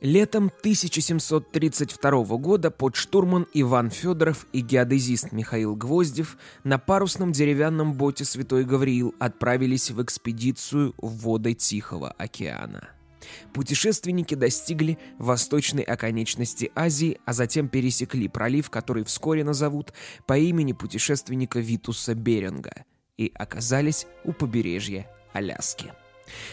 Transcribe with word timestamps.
Летом 0.00 0.50
1732 0.60 2.24
года 2.38 2.70
подштурман 2.70 3.46
Иван 3.52 3.90
Федоров 3.90 4.46
и 4.50 4.60
геодезист 4.60 5.30
Михаил 5.32 5.76
Гвоздев 5.76 6.38
на 6.64 6.78
парусном 6.78 7.32
деревянном 7.32 7.92
боте 7.92 8.24
«Святой 8.24 8.64
Гавриил» 8.64 9.14
отправились 9.18 9.90
в 9.90 10.02
экспедицию 10.02 10.94
в 10.96 11.18
воды 11.18 11.52
Тихого 11.52 12.12
океана. 12.12 12.88
Путешественники 13.52 14.34
достигли 14.34 14.96
восточной 15.18 15.82
оконечности 15.82 16.72
Азии, 16.74 17.18
а 17.26 17.34
затем 17.34 17.68
пересекли 17.68 18.28
пролив, 18.28 18.70
который 18.70 19.04
вскоре 19.04 19.44
назовут 19.44 19.92
по 20.26 20.38
имени 20.38 20.72
путешественника 20.72 21.60
Витуса 21.60 22.14
Беринга, 22.14 22.84
и 23.18 23.30
оказались 23.34 24.06
у 24.24 24.32
побережья 24.32 25.06
Аляски. 25.34 25.92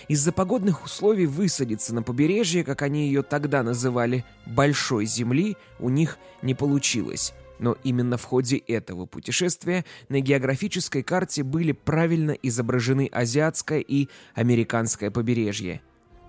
Из-за 0.08 0.32
погодных 0.32 0.86
условий 0.86 1.26
высадиться 1.26 1.94
на 1.94 2.04
побережье, 2.04 2.64
как 2.64 2.82
они 2.82 3.08
ее 3.08 3.24
тогда 3.24 3.64
называли, 3.64 4.26
«большой 4.46 5.06
земли», 5.06 5.58
у 5.80 5.90
них 5.90 6.18
не 6.42 6.54
получилось. 6.54 7.34
Но 7.60 7.76
именно 7.84 8.18
в 8.18 8.24
ходе 8.24 8.58
этого 8.58 9.06
путешествия 9.06 9.84
на 10.10 10.20
географической 10.20 11.04
карте 11.04 11.44
были 11.44 11.72
правильно 11.72 12.32
изображены 12.32 13.10
азиатское 13.12 13.80
и 13.80 14.10
американское 14.36 15.10
побережье. 15.10 15.82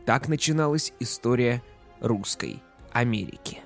Так 0.06 0.28
начиналась 0.28 0.92
история 1.00 1.62
русской 2.00 2.62
Америки. 2.92 3.58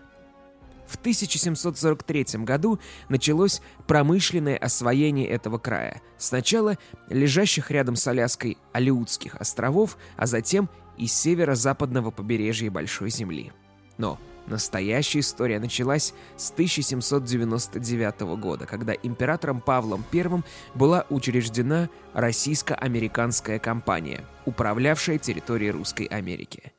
В 0.93 0.97
1743 0.97 2.45
году 2.45 2.79
началось 3.09 3.63
промышленное 3.87 4.59
освоение 4.59 5.27
этого 5.27 5.57
края. 5.57 6.03
Сначала 6.19 6.77
лежащих 7.09 7.71
рядом 7.71 7.97
с 7.97 8.07
Аляской 8.07 8.59
Алиутских 8.73 9.37
островов, 9.37 9.97
а 10.19 10.27
затем 10.27 10.69
и 10.99 11.07
северо-западного 11.07 12.11
побережья 12.11 12.71
Большой 12.71 13.09
Земли. 13.09 13.53
Но 13.97 14.19
настоящая 14.47 15.21
история 15.21 15.59
началась 15.59 16.13
с 16.37 16.51
1799 16.51 18.21
года, 18.39 18.67
когда 18.67 18.93
императором 18.93 19.63
Павлом 19.63 20.05
I 20.13 20.43
была 20.75 21.07
учреждена 21.09 21.89
российско-американская 22.13 23.59
компания, 23.59 24.27
управлявшая 24.45 25.17
территорией 25.17 25.71
Русской 25.71 26.05
Америки. 26.05 26.75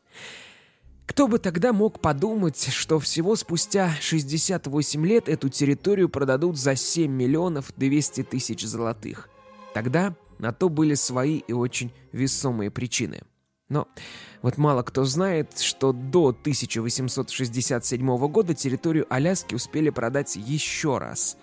Кто 1.05 1.27
бы 1.27 1.37
тогда 1.37 1.73
мог 1.73 1.99
подумать, 1.99 2.69
что 2.71 2.99
всего 2.99 3.35
спустя 3.35 3.93
68 3.99 5.05
лет 5.05 5.27
эту 5.27 5.49
территорию 5.49 6.09
продадут 6.09 6.57
за 6.57 6.75
7 6.75 7.11
миллионов 7.11 7.73
200 7.75 8.23
тысяч 8.23 8.63
золотых. 8.63 9.29
Тогда 9.73 10.15
на 10.39 10.53
то 10.53 10.69
были 10.69 10.93
свои 10.93 11.37
и 11.37 11.53
очень 11.53 11.91
весомые 12.11 12.71
причины. 12.71 13.21
Но 13.69 13.87
вот 14.41 14.57
мало 14.57 14.83
кто 14.83 15.03
знает, 15.03 15.59
что 15.59 15.93
до 15.93 16.27
1867 16.29 18.17
года 18.27 18.53
территорию 18.53 19.05
Аляски 19.09 19.55
успели 19.55 19.89
продать 19.89 20.35
еще 20.35 20.97
раз. 20.97 21.37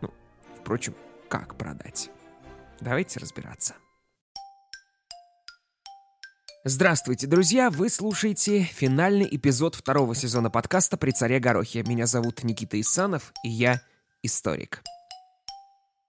Ну, 0.00 0.10
впрочем, 0.60 0.94
как 1.28 1.54
продать? 1.56 2.10
Давайте 2.80 3.20
разбираться. 3.20 3.74
Здравствуйте, 6.66 7.26
друзья! 7.26 7.68
Вы 7.68 7.90
слушаете 7.90 8.62
финальный 8.62 9.28
эпизод 9.30 9.74
второго 9.74 10.14
сезона 10.14 10.48
подкаста 10.48 10.96
«При 10.96 11.10
царе 11.10 11.38
Горохе». 11.38 11.82
Меня 11.82 12.06
зовут 12.06 12.42
Никита 12.42 12.80
Исанов, 12.80 13.34
и 13.44 13.50
я 13.50 13.82
историк. 14.22 14.82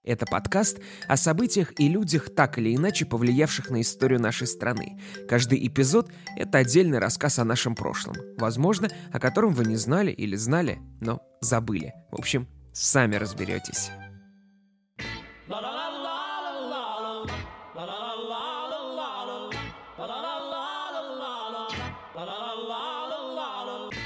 Это 0.05 0.25
подкаст 0.25 0.79
о 1.09 1.17
событиях 1.17 1.77
и 1.77 1.89
людях, 1.89 2.33
так 2.33 2.57
или 2.57 2.73
иначе 2.73 3.05
повлиявших 3.05 3.69
на 3.69 3.81
историю 3.81 4.21
нашей 4.21 4.47
страны. 4.47 4.97
Каждый 5.27 5.67
эпизод— 5.67 6.09
это 6.37 6.59
отдельный 6.59 6.99
рассказ 6.99 7.37
о 7.37 7.43
нашем 7.43 7.75
прошлом. 7.75 8.15
Возможно, 8.37 8.87
о 9.11 9.19
котором 9.19 9.53
вы 9.53 9.65
не 9.65 9.75
знали 9.75 10.11
или 10.11 10.37
знали, 10.37 10.79
но 11.01 11.21
забыли. 11.41 11.93
В 12.11 12.15
общем, 12.15 12.47
сами 12.71 13.17
разберетесь. 13.17 13.91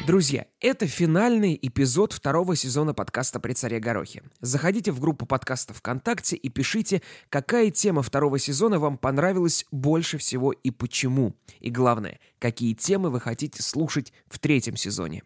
Друзья, 0.10 0.48
это 0.60 0.88
финальный 0.88 1.56
эпизод 1.62 2.14
второго 2.14 2.56
сезона 2.56 2.96
подкаста 2.96 3.40
«При 3.40 3.54
царе 3.54 3.80
Горохе». 3.80 4.24
Заходите 4.42 4.92
в 4.92 5.00
группу 5.00 5.28
подкаста 5.28 5.76
ВКонтакте 5.76 6.36
и 6.36 6.50
пишите, 6.50 7.04
какая 7.30 7.70
тема 7.70 8.02
второго 8.02 8.40
сезона 8.40 8.80
вам 8.80 8.98
понравилась 8.98 9.68
больше 9.70 10.18
всего 10.18 10.52
и 10.52 10.72
почему. 10.72 11.36
И 11.60 11.70
главное, 11.70 12.20
какие 12.40 12.74
темы 12.74 13.12
вы 13.12 13.20
хотите 13.20 13.62
слушать 13.62 14.12
в 14.30 14.40
третьем 14.40 14.78
сезоне. 14.78 15.22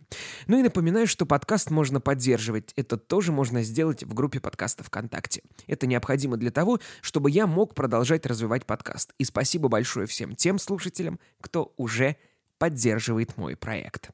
Ну 0.48 0.60
и 0.60 0.64
напоминаю, 0.64 1.08
что 1.08 1.26
подкаст 1.26 1.72
можно 1.72 2.02
поддерживать. 2.02 2.74
Это 2.76 2.98
тоже 2.98 3.32
можно 3.32 3.64
сделать 3.64 4.04
в 4.04 4.14
группе 4.14 4.42
подкаста 4.42 4.84
ВКонтакте. 4.84 5.44
Это 5.66 5.88
необходимо 5.88 6.36
для 6.36 6.52
того, 6.52 6.82
чтобы 7.00 7.32
я 7.32 7.48
мог 7.48 7.74
продолжать 7.74 8.26
развивать 8.26 8.66
подкаст. 8.66 9.14
И 9.18 9.24
спасибо 9.24 9.70
большое 9.70 10.08
всем 10.08 10.36
тем 10.36 10.60
слушателям, 10.60 11.22
кто 11.40 11.74
уже 11.78 12.18
поддерживает 12.58 13.38
мой 13.38 13.56
проект. 13.56 14.12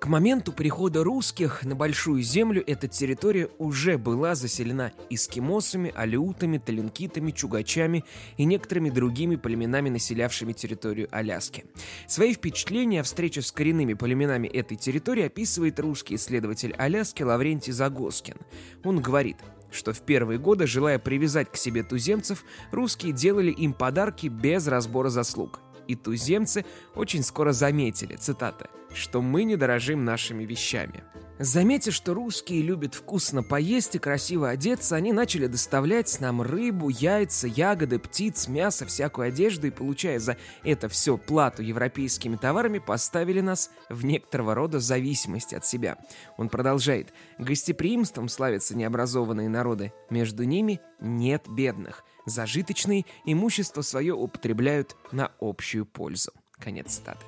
К 0.00 0.06
моменту 0.06 0.54
прихода 0.54 1.04
русских 1.04 1.62
на 1.62 1.74
Большую 1.74 2.22
Землю 2.22 2.64
эта 2.66 2.88
территория 2.88 3.50
уже 3.58 3.98
была 3.98 4.34
заселена 4.34 4.92
эскимосами, 5.10 5.92
алеутами, 5.94 6.56
талинкитами, 6.56 7.32
чугачами 7.32 8.06
и 8.38 8.46
некоторыми 8.46 8.88
другими 8.88 9.36
племенами, 9.36 9.90
населявшими 9.90 10.54
территорию 10.54 11.08
Аляски. 11.10 11.66
Свои 12.06 12.32
впечатления 12.32 13.00
о 13.00 13.04
встрече 13.04 13.42
с 13.42 13.52
коренными 13.52 13.92
племенами 13.92 14.48
этой 14.48 14.78
территории 14.78 15.26
описывает 15.26 15.78
русский 15.78 16.14
исследователь 16.14 16.72
Аляски 16.78 17.22
Лаврентий 17.22 17.74
Загоскин. 17.74 18.36
Он 18.84 19.00
говорит– 19.00 19.36
что 19.70 19.92
в 19.92 20.00
первые 20.00 20.38
годы, 20.38 20.66
желая 20.66 20.98
привязать 20.98 21.52
к 21.52 21.56
себе 21.56 21.84
туземцев, 21.84 22.44
русские 22.72 23.12
делали 23.12 23.52
им 23.52 23.72
подарки 23.72 24.26
без 24.26 24.66
разбора 24.66 25.10
заслуг. 25.10 25.60
И 25.90 25.96
туземцы 25.96 26.64
очень 26.94 27.24
скоро 27.24 27.50
заметили, 27.50 28.14
цитата, 28.14 28.70
что 28.94 29.20
мы 29.20 29.42
не 29.42 29.56
дорожим 29.56 30.04
нашими 30.04 30.44
вещами. 30.44 31.02
Заметив, 31.40 31.94
что 31.94 32.14
русские 32.14 32.62
любят 32.62 32.94
вкусно 32.94 33.42
поесть 33.42 33.96
и 33.96 33.98
красиво 33.98 34.50
одеться, 34.50 34.94
они 34.94 35.12
начали 35.12 35.48
доставлять 35.48 36.20
нам 36.20 36.42
рыбу, 36.42 36.90
яйца, 36.90 37.48
ягоды, 37.48 37.98
птиц, 37.98 38.46
мясо, 38.46 38.86
всякую 38.86 39.28
одежду 39.28 39.66
и, 39.66 39.70
получая 39.70 40.20
за 40.20 40.36
это 40.62 40.88
все 40.88 41.16
плату 41.16 41.62
европейскими 41.62 42.36
товарами, 42.36 42.78
поставили 42.78 43.40
нас 43.40 43.72
в 43.88 44.04
некоторого 44.04 44.54
рода 44.54 44.78
зависимости 44.78 45.56
от 45.56 45.66
себя. 45.66 45.96
Он 46.36 46.48
продолжает. 46.48 47.12
Гостеприимством 47.38 48.28
славятся 48.28 48.76
необразованные 48.76 49.48
народы. 49.48 49.92
Между 50.08 50.44
ними 50.44 50.80
нет 51.00 51.46
бедных. 51.48 52.04
Зажиточные 52.30 53.06
имущество 53.24 53.82
свое 53.82 54.14
употребляют 54.14 54.96
на 55.10 55.32
общую 55.40 55.84
пользу. 55.84 56.30
Конец 56.60 56.94
цитаты. 56.94 57.24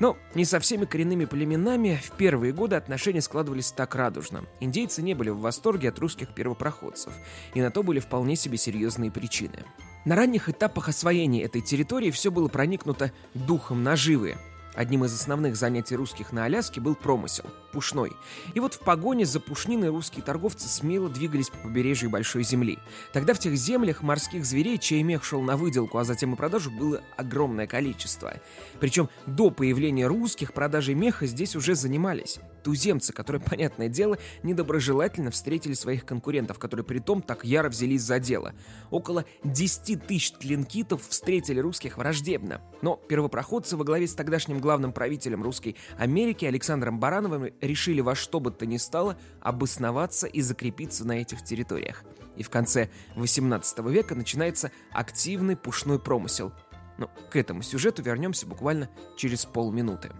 Но 0.00 0.16
не 0.34 0.46
со 0.46 0.60
всеми 0.60 0.86
коренными 0.86 1.26
племенами 1.26 2.00
в 2.02 2.12
первые 2.12 2.54
годы 2.54 2.76
отношения 2.76 3.20
складывались 3.20 3.70
так 3.70 3.94
радужно. 3.94 4.46
Индейцы 4.60 5.02
не 5.02 5.12
были 5.12 5.28
в 5.28 5.40
восторге 5.40 5.90
от 5.90 5.98
русских 5.98 6.34
первопроходцев, 6.34 7.12
и 7.52 7.60
на 7.60 7.70
то 7.70 7.82
были 7.82 8.00
вполне 8.00 8.34
себе 8.34 8.56
серьезные 8.56 9.10
причины. 9.10 9.64
На 10.06 10.16
ранних 10.16 10.48
этапах 10.48 10.88
освоения 10.88 11.42
этой 11.42 11.60
территории 11.60 12.10
все 12.10 12.30
было 12.30 12.48
проникнуто 12.48 13.12
духом 13.34 13.82
наживы, 13.82 14.38
Одним 14.74 15.04
из 15.04 15.14
основных 15.14 15.56
занятий 15.56 15.96
русских 15.96 16.32
на 16.32 16.44
Аляске 16.44 16.80
был 16.80 16.94
промысел– 16.94 17.44
пушной. 17.72 18.12
И 18.54 18.60
вот 18.60 18.74
в 18.74 18.80
погоне 18.80 19.26
за 19.26 19.40
пушниной 19.40 19.88
русские 19.88 20.22
торговцы 20.22 20.68
смело 20.68 21.08
двигались 21.08 21.50
по 21.50 21.58
побережью 21.58 22.10
Большой 22.10 22.44
Земли. 22.44 22.78
Тогда 23.12 23.34
в 23.34 23.38
тех 23.38 23.56
землях 23.56 24.02
морских 24.02 24.44
зверей, 24.44 24.78
чей 24.78 25.02
мех 25.02 25.24
шел 25.24 25.42
на 25.42 25.56
выделку, 25.56 25.98
а 25.98 26.04
затем 26.04 26.34
и 26.34 26.36
продажу, 26.36 26.70
было 26.70 27.00
огромное 27.16 27.66
количество. 27.66 28.34
Причем 28.78 29.08
до 29.26 29.50
появления 29.50 30.06
русских 30.06 30.52
продажей 30.52 30.94
меха 30.94 31.26
здесь 31.26 31.56
уже 31.56 31.74
занимались 31.74 32.38
туземцы, 32.62 33.12
которые, 33.12 33.42
понятное 33.46 33.88
дело, 33.88 34.18
недоброжелательно 34.42 35.30
встретили 35.30 35.74
своих 35.74 36.04
конкурентов, 36.04 36.58
которые 36.58 36.84
при 36.84 36.98
том 36.98 37.22
так 37.22 37.44
яро 37.44 37.68
взялись 37.68 38.02
за 38.02 38.18
дело. 38.18 38.54
Около 38.90 39.24
10 39.44 40.06
тысяч 40.06 40.32
тлинкитов 40.32 41.06
встретили 41.08 41.60
русских 41.60 41.98
враждебно. 41.98 42.60
Но 42.82 42.96
первопроходцы 42.96 43.76
во 43.76 43.84
главе 43.84 44.06
с 44.06 44.14
тогдашним 44.14 44.60
главным 44.60 44.92
правителем 44.92 45.42
русской 45.42 45.76
Америки 45.98 46.44
Александром 46.44 46.98
Барановым 46.98 47.50
решили 47.60 48.00
во 48.00 48.14
что 48.14 48.40
бы 48.40 48.50
то 48.50 48.66
ни 48.66 48.76
стало 48.76 49.18
обосноваться 49.40 50.26
и 50.26 50.40
закрепиться 50.42 51.06
на 51.06 51.12
этих 51.12 51.44
территориях. 51.44 52.04
И 52.36 52.42
в 52.42 52.50
конце 52.50 52.88
18 53.16 53.78
века 53.80 54.14
начинается 54.14 54.70
активный 54.92 55.56
пушной 55.56 55.98
промысел. 55.98 56.52
Но 56.98 57.10
к 57.30 57.36
этому 57.36 57.62
сюжету 57.62 58.02
вернемся 58.02 58.46
буквально 58.46 58.90
через 59.16 59.46
полминуты. 59.46 60.10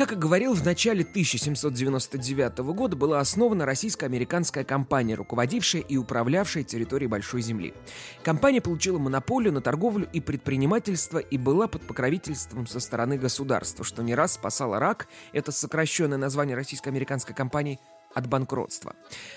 Как 0.00 0.12
и 0.12 0.14
говорил, 0.14 0.54
в 0.54 0.64
начале 0.64 1.02
1799 1.02 2.60
года 2.72 2.96
была 2.96 3.20
основана 3.20 3.66
российско-американская 3.66 4.64
компания, 4.64 5.14
руководившая 5.14 5.82
и 5.82 5.98
управлявшая 5.98 6.62
территорией 6.62 7.10
Большой 7.10 7.42
Земли. 7.42 7.74
Компания 8.22 8.62
получила 8.62 8.96
монополию 8.96 9.52
на 9.52 9.60
торговлю 9.60 10.08
и 10.10 10.22
предпринимательство 10.22 11.18
и 11.18 11.36
была 11.36 11.68
под 11.68 11.86
покровительством 11.86 12.66
со 12.66 12.80
стороны 12.80 13.18
государства, 13.18 13.84
что 13.84 14.02
не 14.02 14.14
раз 14.14 14.32
спасало 14.32 14.78
рак, 14.78 15.06
это 15.34 15.52
сокращенное 15.52 16.16
название 16.16 16.56
российско-американской 16.56 17.34
компании, 17.34 17.78
от 18.14 18.26
банкротства. 18.26 18.94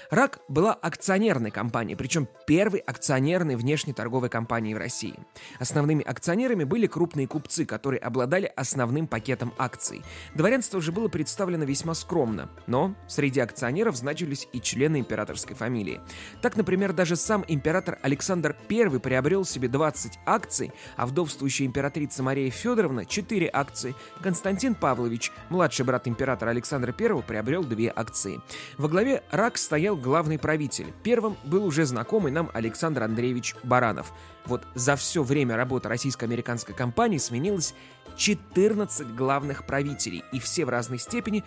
РАК 0.09 0.39
была 0.47 0.73
акционерной 0.73 1.51
компанией, 1.51 1.95
причем 1.95 2.27
первой 2.45 2.79
акционерной 2.79 3.55
внешнеторговой 3.55 4.29
компанией 4.29 4.75
в 4.75 4.77
России. 4.77 5.15
Основными 5.59 6.03
акционерами 6.03 6.63
были 6.63 6.87
крупные 6.87 7.27
купцы, 7.27 7.65
которые 7.65 7.99
обладали 7.99 8.51
основным 8.55 9.07
пакетом 9.07 9.53
акций. 9.57 10.03
Дворянство 10.35 10.81
же 10.81 10.91
было 10.91 11.07
представлено 11.07 11.65
весьма 11.65 11.93
скромно, 11.93 12.49
но 12.67 12.95
среди 13.07 13.39
акционеров 13.39 13.95
значились 13.95 14.47
и 14.53 14.61
члены 14.61 14.99
императорской 14.99 15.55
фамилии. 15.55 16.01
Так, 16.41 16.55
например, 16.55 16.93
даже 16.93 17.15
сам 17.15 17.43
император 17.47 17.99
Александр 18.01 18.55
I 18.69 18.99
приобрел 18.99 19.45
себе 19.45 19.67
20 19.67 20.19
акций, 20.25 20.71
а 20.95 21.05
вдовствующая 21.05 21.65
императрица 21.65 22.23
Мария 22.23 22.49
Федоровна 22.51 23.05
4 23.05 23.49
акции. 23.51 23.95
Константин 24.21 24.75
Павлович, 24.75 25.31
младший 25.49 25.85
брат 25.85 26.07
императора 26.07 26.51
Александра 26.51 26.93
I, 26.97 27.21
приобрел 27.21 27.63
2 27.63 27.91
акции. 27.95 28.41
Во 28.77 28.87
главе 28.87 29.23
РАК 29.31 29.57
стоял 29.57 29.95
главный 29.95 30.39
правитель. 30.39 30.93
Первым 31.03 31.37
был 31.43 31.65
уже 31.65 31.85
знакомый 31.85 32.31
нам 32.31 32.49
Александр 32.53 33.03
Андреевич 33.03 33.55
Баранов. 33.63 34.13
Вот 34.45 34.63
за 34.75 34.95
все 34.95 35.23
время 35.23 35.55
работы 35.55 35.89
российско-американской 35.89 36.75
компании 36.75 37.17
сменилось 37.17 37.73
14 38.17 39.15
главных 39.15 39.65
правителей, 39.65 40.23
и 40.31 40.39
все 40.39 40.65
в 40.65 40.69
разной 40.69 40.99
степени, 40.99 41.43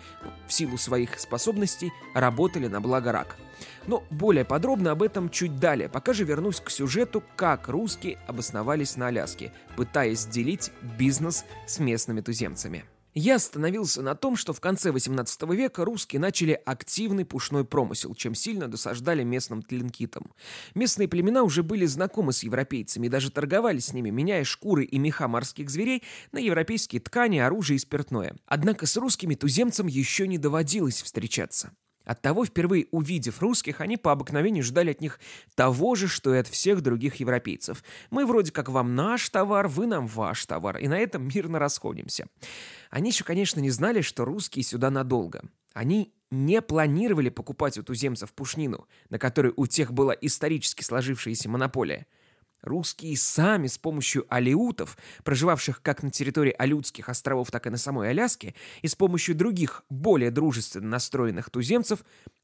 в 0.47 0.53
силу 0.53 0.77
своих 0.77 1.19
способностей, 1.19 1.91
работали 2.13 2.67
на 2.67 2.81
благо 2.81 3.11
РАК. 3.11 3.37
Но 3.87 4.03
более 4.09 4.45
подробно 4.45 4.91
об 4.91 5.01
этом 5.01 5.29
чуть 5.29 5.59
далее, 5.59 5.89
пока 5.89 6.13
же 6.13 6.23
вернусь 6.23 6.59
к 6.59 6.69
сюжету, 6.69 7.23
как 7.35 7.67
русские 7.67 8.19
обосновались 8.27 8.97
на 8.97 9.07
Аляске, 9.07 9.53
пытаясь 9.75 10.25
делить 10.25 10.71
бизнес 10.97 11.45
с 11.65 11.79
местными 11.79 12.21
туземцами. 12.21 12.85
Я 13.19 13.37
остановился 13.37 14.03
на 14.03 14.13
том, 14.13 14.35
что 14.35 14.53
в 14.53 14.61
конце 14.61 14.91
18 14.91 15.41
века 15.53 15.83
русские 15.83 16.19
начали 16.19 16.51
активный 16.51 17.25
пушной 17.25 17.65
промысел, 17.65 18.13
чем 18.13 18.35
сильно 18.35 18.67
досаждали 18.67 19.23
местным 19.23 19.63
тлинкитам. 19.63 20.31
Местные 20.75 21.07
племена 21.07 21.41
уже 21.41 21.63
были 21.63 21.87
знакомы 21.87 22.31
с 22.31 22.43
европейцами 22.43 23.07
и 23.07 23.09
даже 23.09 23.31
торговали 23.31 23.79
с 23.79 23.91
ними, 23.91 24.11
меняя 24.11 24.43
шкуры 24.43 24.85
и 24.85 24.99
меха 24.99 25.27
морских 25.27 25.71
зверей 25.71 26.03
на 26.31 26.37
европейские 26.37 27.01
ткани, 27.01 27.39
оружие 27.39 27.77
и 27.77 27.79
спиртное. 27.79 28.35
Однако 28.45 28.85
с 28.85 28.95
русскими 28.97 29.33
туземцам 29.33 29.87
еще 29.87 30.27
не 30.27 30.37
доводилось 30.37 31.01
встречаться. 31.01 31.71
Оттого, 32.07 32.45
впервые 32.45 32.87
увидев 32.91 33.41
русских, 33.41 33.81
они 33.81 33.97
по 33.97 34.13
обыкновению 34.13 34.63
ждали 34.63 34.91
от 34.91 35.01
них 35.01 35.19
того 35.55 35.93
же, 35.95 36.07
что 36.07 36.33
и 36.33 36.37
от 36.37 36.47
всех 36.47 36.79
других 36.79 37.15
европейцев. 37.15 37.83
Мы 38.11 38.25
вроде 38.25 38.53
как 38.53 38.69
вам 38.69 38.95
наш 38.95 39.29
товар, 39.29 39.67
вы 39.67 39.87
нам 39.87 40.07
ваш 40.07 40.45
товар, 40.45 40.77
и 40.77 40.87
на 40.87 40.97
этом 40.97 41.27
мирно 41.27 41.59
расходимся. 41.59 42.27
Они 42.89 43.09
еще, 43.09 43.25
конечно, 43.25 43.59
не 43.59 43.71
знали, 43.71 43.99
что 43.99 44.23
русские 44.23 44.63
сюда 44.63 44.89
надолго. 44.89 45.43
Они 45.73 46.13
не 46.31 46.61
планировали 46.61 47.27
покупать 47.27 47.77
у 47.77 47.83
туземцев 47.83 48.31
пушнину, 48.31 48.87
на 49.09 49.19
которой 49.19 49.51
у 49.57 49.67
тех 49.67 49.91
была 49.91 50.13
исторически 50.13 50.83
сложившаяся 50.83 51.49
монополия. 51.49 52.07
Русские 52.61 53.15
сами 53.17 53.67
с 53.67 53.77
помощью 53.77 54.25
алеутов, 54.29 54.97
проживавших 55.23 55.81
как 55.81 56.03
на 56.03 56.09
территории 56.09 56.55
Алютских 56.57 57.09
островов, 57.09 57.51
так 57.51 57.67
и 57.67 57.69
на 57.69 57.77
самой 57.77 58.09
Аляске, 58.09 58.55
и 58.81 58.87
с 58.87 58.95
помощью 58.95 59.35
других, 59.35 59.83
более 59.89 60.31
дружественно 60.31 60.89
настроенных 60.89 61.49
туземцев, 61.49 62.03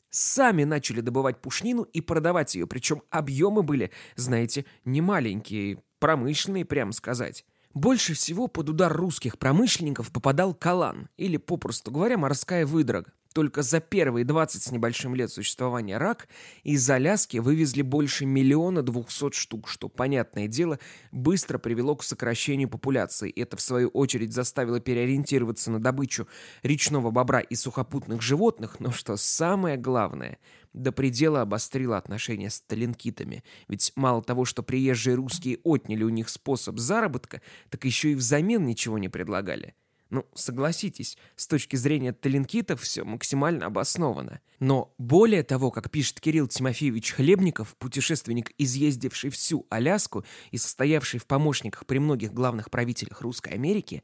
сами 0.10 0.64
начали 0.64 1.02
добывать 1.02 1.42
пушнину 1.42 1.84
и 1.84 2.00
продавать 2.00 2.56
ее, 2.56 2.68
причем 2.68 3.02
объемы 3.10 3.64
были, 3.64 3.92
знаете, 4.16 4.66
не 4.86 5.02
маленькие, 5.02 5.82
промышленные, 6.00 6.66
прямо 6.66 6.92
сказать. 6.92 7.46
Больше 7.74 8.14
всего 8.14 8.48
под 8.48 8.70
удар 8.70 8.94
русских 8.94 9.40
промышленников 9.40 10.12
попадал 10.12 10.54
калан, 10.54 11.10
или, 11.18 11.38
попросту 11.38 11.92
говоря, 11.92 12.20
морская 12.20 12.68
выдрога. 12.68 13.12
Только 13.34 13.64
за 13.64 13.80
первые 13.80 14.26
20 14.26 14.62
с 14.62 14.72
небольшим 14.72 15.16
лет 15.16 15.32
существования 15.32 15.98
рак 15.98 16.28
из 16.64 16.88
Аляски 16.88 17.38
вывезли 17.38 17.82
больше 17.82 18.26
миллиона 18.28 18.84
двухсот 18.84 19.34
штук, 19.34 19.68
что, 19.68 19.90
понятное 19.90 20.48
дело, 20.48 20.78
быстро 21.12 21.58
привело 21.58 21.96
к 21.96 22.04
сокращению 22.04 22.70
популяции. 22.70 23.32
Это, 23.32 23.58
в 23.58 23.62
свою 23.62 23.90
очередь, 23.90 24.34
заставило 24.34 24.80
переориентироваться 24.80 25.72
на 25.72 25.80
добычу 25.80 26.28
речного 26.62 27.10
бобра 27.10 27.40
и 27.40 27.56
сухопутных 27.56 28.22
животных, 28.22 28.80
но 28.80 28.92
что 28.92 29.18
самое 29.18 29.78
главное, 29.78 30.38
до 30.74 30.92
предела 30.92 31.42
обострило 31.42 31.98
отношения 31.98 32.52
с 32.52 32.62
талинкитами. 32.62 33.44
Ведь 33.68 33.92
мало 33.96 34.22
того, 34.22 34.46
что 34.46 34.62
приезжие 34.62 35.16
русские 35.16 35.58
отняли 35.64 36.04
у 36.04 36.10
них 36.10 36.30
способ 36.30 36.78
заработка, 36.78 37.42
так 37.72 37.84
еще 37.86 38.12
и 38.12 38.16
взамен 38.16 38.64
ничего 38.66 39.00
не 39.00 39.10
предлагали. 39.10 39.74
Ну, 40.10 40.26
согласитесь, 40.36 41.18
с 41.36 41.48
точки 41.48 41.76
зрения 41.76 42.14
талинкитов 42.14 42.82
все 42.82 43.04
максимально 43.04 43.66
обосновано. 43.66 44.42
Но 44.60 44.94
более 44.98 45.44
того, 45.44 45.72
как 45.72 45.90
пишет 45.90 46.20
Кирилл 46.20 46.48
Тимофеевич 46.48 47.14
Хлебников, 47.14 47.76
путешественник, 47.78 48.52
изъездивший 48.58 49.30
всю 49.32 49.66
Аляску 49.70 50.24
и 50.52 50.58
состоявший 50.58 51.20
в 51.20 51.26
помощниках 51.26 51.86
при 51.86 51.98
многих 51.98 52.32
главных 52.32 52.70
правителях 52.70 53.22
Русской 53.22 53.54
Америки, 53.54 54.04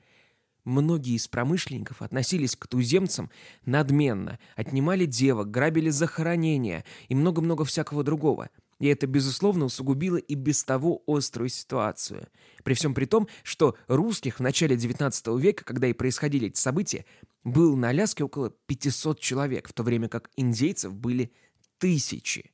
многие 0.64 1.16
из 1.16 1.28
промышленников 1.28 2.02
относились 2.02 2.56
к 2.56 2.68
туземцам 2.68 3.30
надменно, 3.66 4.40
отнимали 4.56 5.06
девок, 5.06 5.52
грабили 5.52 5.90
захоронения 5.90 6.86
и 7.08 7.16
много-много 7.16 7.66
всякого 7.66 8.04
другого– 8.04 8.50
и 8.80 8.88
это, 8.88 9.08
безусловно, 9.08 9.66
усугубило 9.66 10.18
и 10.18 10.36
без 10.36 10.64
того 10.64 11.04
острую 11.06 11.50
ситуацию. 11.50 12.28
При 12.64 12.74
всем 12.74 12.94
при 12.94 13.06
том, 13.06 13.28
что 13.44 13.76
русских 13.88 14.40
в 14.40 14.42
начале 14.42 14.76
XIX 14.76 15.40
века, 15.40 15.66
когда 15.66 15.88
и 15.88 15.94
происходили 15.94 16.48
эти 16.48 16.60
события, 16.60 17.06
было 17.44 17.76
на 17.76 17.90
Аляске 17.90 18.24
около 18.24 18.52
500 18.68 19.20
человек, 19.20 19.70
в 19.70 19.74
то 19.74 19.84
время 19.84 20.08
как 20.08 20.30
индейцев 20.36 20.94
были 20.94 21.32
тысячи. 21.78 22.52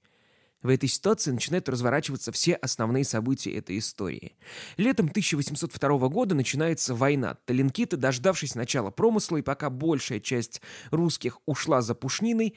В 0.66 0.70
этой 0.70 0.90
ситуации 0.90 1.30
начинают 1.30 1.70
разворачиваться 1.70 2.32
все 2.32 2.56
основные 2.56 3.04
события 3.04 3.56
этой 3.56 3.78
истории. 3.78 4.36
Летом 4.78 5.08
1802 5.10 6.10
года 6.10 6.34
начинается 6.34 6.96
война. 6.96 7.38
Таленкиты, 7.46 7.98
дождавшись 7.98 8.56
начала 8.56 8.90
промысла, 8.90 9.38
и 9.38 9.44
пока 9.44 9.70
большая 9.70 10.20
часть 10.20 10.64
русских 10.90 11.38
ушла 11.46 11.84
за 11.84 11.94
пушниной, 11.94 12.56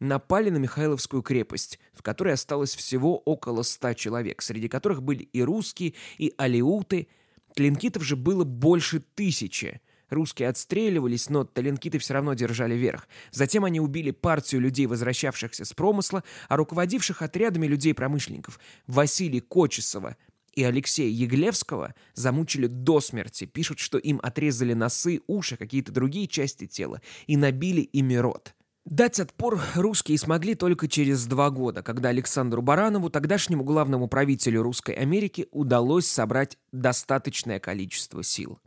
напали 0.00 0.50
на 0.50 0.58
Михайловскую 0.58 1.22
крепость, 1.22 1.78
в 1.92 2.02
которой 2.02 2.34
осталось 2.34 2.74
всего 2.74 3.18
около 3.18 3.62
ста 3.62 3.94
человек, 3.94 4.42
среди 4.42 4.68
которых 4.68 5.02
были 5.02 5.22
и 5.22 5.42
русские, 5.42 5.94
и 6.18 6.32
алиуты. 6.36 7.08
Тлинкитов 7.54 8.04
же 8.04 8.16
было 8.16 8.44
больше 8.44 9.00
тысячи. 9.00 9.80
Русские 10.08 10.48
отстреливались, 10.48 11.30
но 11.30 11.44
таленкиты 11.44 11.98
все 11.98 12.14
равно 12.14 12.34
держали 12.34 12.74
верх. 12.74 13.08
Затем 13.32 13.64
они 13.64 13.80
убили 13.80 14.12
партию 14.12 14.60
людей, 14.60 14.86
возвращавшихся 14.86 15.64
с 15.64 15.72
промысла, 15.72 16.22
а 16.48 16.56
руководивших 16.56 17.22
отрядами 17.22 17.66
людей-промышленников 17.66 18.60
Василия 18.86 19.40
Кочесова 19.40 20.16
и 20.52 20.62
Алексея 20.62 21.10
Еглевского 21.10 21.94
замучили 22.14 22.68
до 22.68 23.00
смерти. 23.00 23.46
Пишут, 23.46 23.78
что 23.78 23.98
им 23.98 24.20
отрезали 24.22 24.74
носы, 24.74 25.20
уши, 25.26 25.56
какие-то 25.56 25.92
другие 25.92 26.28
части 26.28 26.66
тела 26.66 27.02
и 27.26 27.36
набили 27.36 27.80
ими 27.80 28.14
рот. 28.14 28.54
Дать 28.86 29.18
отпор 29.18 29.60
русские 29.74 30.16
смогли 30.16 30.54
только 30.54 30.86
через 30.86 31.26
два 31.26 31.50
года, 31.50 31.82
когда 31.82 32.10
Александру 32.10 32.62
Баранову, 32.62 33.10
тогдашнему 33.10 33.64
главному 33.64 34.06
правителю 34.06 34.62
Русской 34.62 34.92
Америки, 34.94 35.48
удалось 35.50 36.06
собрать 36.06 36.56
достаточное 36.70 37.58
количество 37.58 38.22
сил. 38.22 38.60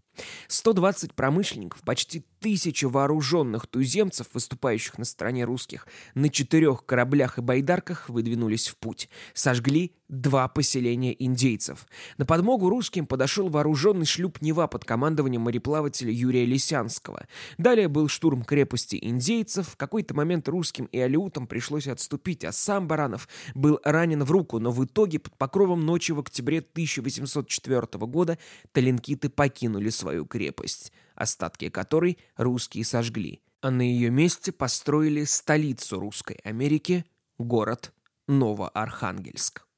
120 0.47 1.13
промышленников, 1.13 1.81
почти 1.81 2.23
тысяча 2.39 2.87
вооруженных 2.87 3.67
туземцев, 3.67 4.27
выступающих 4.33 4.97
на 4.97 5.05
стороне 5.05 5.45
русских, 5.45 5.87
на 6.15 6.29
четырех 6.29 6.85
кораблях 6.85 7.37
и 7.37 7.41
байдарках 7.41 8.09
выдвинулись 8.09 8.67
в 8.67 8.77
путь. 8.77 9.09
Сожгли 9.33 9.93
два 10.09 10.47
поселения 10.47 11.15
индейцев. 11.23 11.85
На 12.17 12.25
подмогу 12.25 12.69
русским 12.69 13.05
подошел 13.05 13.47
вооруженный 13.49 14.05
шлюп 14.05 14.41
Нева 14.41 14.67
под 14.67 14.83
командованием 14.83 15.41
мореплавателя 15.41 16.11
Юрия 16.11 16.45
Лисянского. 16.45 17.27
Далее 17.57 17.87
был 17.87 18.07
штурм 18.07 18.43
крепости 18.43 18.97
индейцев. 18.99 19.69
В 19.69 19.77
какой-то 19.77 20.15
момент 20.15 20.47
русским 20.47 20.85
и 20.85 20.99
алиутам 20.99 21.45
пришлось 21.45 21.87
отступить, 21.87 22.43
а 22.43 22.51
сам 22.51 22.87
Баранов 22.87 23.27
был 23.53 23.79
ранен 23.83 24.23
в 24.23 24.31
руку, 24.31 24.59
но 24.59 24.71
в 24.71 24.83
итоге 24.83 25.19
под 25.19 25.37
покровом 25.37 25.85
ночи 25.85 26.11
в 26.11 26.19
октябре 26.19 26.59
1804 26.59 27.81
года 28.07 28.39
таленкиты 28.71 29.29
покинули 29.29 29.89
свою 30.09 30.25
крепость 30.25 30.91
остатки 31.13 31.69
которой 31.69 32.17
русские 32.35 32.83
сожгли, 32.83 33.41
а 33.61 33.69
на 33.69 33.83
ее 33.83 34.09
месте 34.09 34.51
построили 34.51 35.23
столицу 35.23 35.99
Русской 35.99 36.39
Америки, 36.43 37.05
город 37.37 37.93
Новоархангельск. 38.27 39.68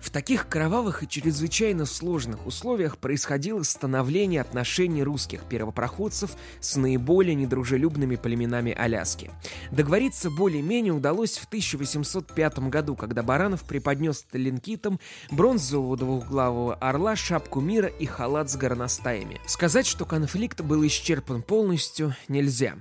В 0.00 0.08
таких 0.10 0.48
кровавых 0.48 1.02
и 1.02 1.08
чрезвычайно 1.08 1.84
сложных 1.84 2.46
условиях 2.46 2.96
происходило 2.96 3.62
становление 3.62 4.40
отношений 4.40 5.02
русских 5.02 5.42
первопроходцев 5.44 6.32
с 6.58 6.76
наиболее 6.76 7.34
недружелюбными 7.34 8.16
племенами 8.16 8.72
Аляски. 8.72 9.30
Договориться 9.70 10.30
более-менее 10.30 10.94
удалось 10.94 11.36
в 11.36 11.44
1805 11.44 12.70
году, 12.70 12.96
когда 12.96 13.22
Баранов 13.22 13.64
преподнес 13.64 14.22
талинкитам 14.22 14.98
бронзового 15.30 15.96
двухглавого 15.96 16.74
орла, 16.76 17.14
шапку 17.14 17.60
мира 17.60 17.88
и 17.88 18.06
халат 18.06 18.50
с 18.50 18.56
горностаями. 18.56 19.38
Сказать, 19.46 19.86
что 19.86 20.06
конфликт 20.06 20.62
был 20.62 20.84
исчерпан 20.86 21.42
полностью, 21.42 22.16
нельзя. 22.26 22.76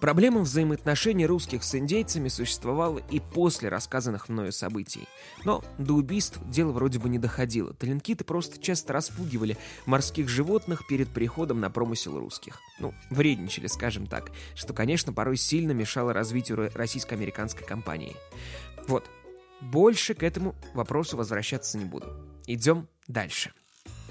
Проблема 0.00 0.40
взаимоотношений 0.40 1.26
русских 1.26 1.64
с 1.64 1.74
индейцами 1.74 2.28
существовала 2.28 2.98
и 3.10 3.20
после 3.20 3.68
рассказанных 3.68 4.30
мною 4.30 4.52
событий. 4.52 5.06
Но 5.44 5.62
до 5.78 5.94
убийств 5.94 6.38
дело 6.46 6.61
вроде 6.70 6.98
бы 6.98 7.08
не 7.08 7.18
доходило. 7.18 7.72
Талинкиты 7.74 8.24
просто 8.24 8.60
часто 8.60 8.92
распугивали 8.92 9.56
морских 9.86 10.28
животных 10.28 10.86
перед 10.86 11.08
приходом 11.08 11.60
на 11.60 11.70
промысел 11.70 12.18
русских. 12.18 12.60
Ну, 12.78 12.94
вредничали, 13.10 13.66
скажем 13.66 14.06
так, 14.06 14.30
что, 14.54 14.72
конечно, 14.72 15.12
порой 15.12 15.36
сильно 15.36 15.72
мешало 15.72 16.12
развитию 16.12 16.70
российско-американской 16.74 17.66
компании. 17.66 18.16
Вот, 18.86 19.08
больше 19.60 20.14
к 20.14 20.22
этому 20.22 20.54
вопросу 20.74 21.16
возвращаться 21.16 21.78
не 21.78 21.84
буду. 21.84 22.06
Идем 22.46 22.88
дальше. 23.08 23.52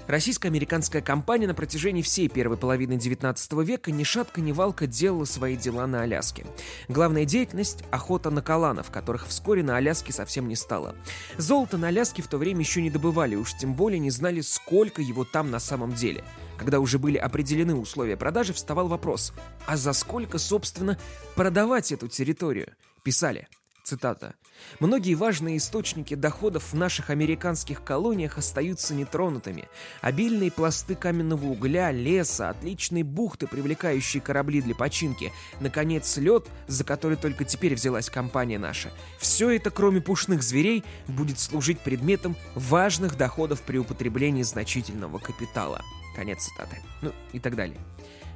Российско-американская 0.06 1.02
компания 1.02 1.46
на 1.46 1.54
протяжении 1.54 2.02
всей 2.02 2.28
первой 2.28 2.56
половины 2.56 2.94
XIX 2.94 3.64
века 3.64 3.90
ни 3.90 4.04
шатка 4.04 4.40
ни 4.40 4.52
валка 4.52 4.86
делала 4.86 5.24
свои 5.24 5.56
дела 5.56 5.86
на 5.86 6.02
Аляске. 6.02 6.46
Главная 6.88 7.24
деятельность– 7.24 7.84
охота 7.90 8.30
на 8.30 8.42
каланов, 8.42 8.90
которых 8.90 9.26
вскоре 9.26 9.62
на 9.62 9.76
Аляске 9.76 10.12
совсем 10.12 10.48
не 10.48 10.56
стало. 10.56 10.94
Золото 11.38 11.78
на 11.78 11.88
Аляске 11.88 12.22
в 12.22 12.28
то 12.28 12.38
время 12.38 12.60
еще 12.60 12.82
не 12.82 12.90
добывали, 12.90 13.34
уж 13.36 13.54
тем 13.54 13.74
более 13.74 13.98
не 13.98 14.10
знали, 14.10 14.40
сколько 14.40 15.02
его 15.02 15.24
там 15.24 15.50
на 15.50 15.60
самом 15.60 15.92
деле. 15.92 16.24
Когда 16.58 16.80
уже 16.80 16.98
были 16.98 17.16
определены 17.16 17.74
условия 17.74 18.16
продажи, 18.16 18.52
вставал 18.52 18.88
вопрос, 18.88 19.32
а 19.66 19.76
за 19.76 19.92
сколько, 19.92 20.38
собственно, 20.38 20.98
продавать 21.34 21.92
эту 21.92 22.08
территорию? 22.08 22.74
Писали– 23.02 23.48
Цитата. 23.82 24.34
«Многие 24.80 25.14
важные 25.14 25.56
источники 25.56 26.14
доходов 26.14 26.72
в 26.72 26.74
наших 26.74 27.10
американских 27.10 27.84
колониях 27.84 28.38
остаются 28.38 28.94
нетронутыми. 28.94 29.68
Обильные 30.00 30.50
пласты 30.50 30.94
каменного 30.94 31.46
угля, 31.46 31.90
леса, 31.90 32.48
отличные 32.48 33.04
бухты, 33.04 33.46
привлекающие 33.46 34.20
корабли 34.20 34.62
для 34.62 34.74
починки, 34.74 35.32
наконец, 35.60 36.16
лед, 36.16 36.46
за 36.66 36.84
который 36.84 37.16
только 37.16 37.44
теперь 37.44 37.74
взялась 37.74 38.10
компания 38.10 38.58
наша. 38.58 38.90
Все 39.18 39.50
это, 39.50 39.70
кроме 39.70 40.00
пушных 40.00 40.42
зверей, 40.42 40.84
будет 41.06 41.38
служить 41.38 41.80
предметом 41.80 42.36
важных 42.54 43.16
доходов 43.16 43.62
при 43.62 43.78
употреблении 43.78 44.42
значительного 44.42 45.18
капитала». 45.18 45.82
Конец 46.14 46.44
цитаты. 46.44 46.78
Ну 47.00 47.12
и 47.32 47.38
так 47.38 47.56
далее. 47.56 47.78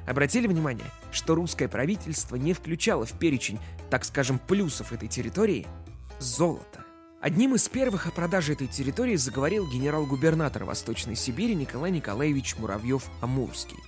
Обратили 0.07 0.47
внимание, 0.47 0.85
что 1.11 1.35
русское 1.35 1.67
правительство 1.67 2.37
не 2.37 2.53
включало 2.53 3.05
в 3.05 3.11
перечень, 3.19 3.59
так 3.89 4.05
скажем, 4.05 4.39
плюсов 4.39 4.93
этой 4.93 5.09
территории 5.09 5.67
золото. 6.19 6.83
Одним 7.19 7.55
из 7.55 7.67
первых 7.67 8.07
о 8.07 8.11
продаже 8.11 8.53
этой 8.53 8.67
территории 8.67 9.15
заговорил 9.15 9.67
генерал-губернатор 9.67 10.65
Восточной 10.65 11.15
Сибири 11.15 11.55
Николай 11.55 11.91
Николаевич 11.91 12.55
Муравьев-Амурский. 12.57 13.79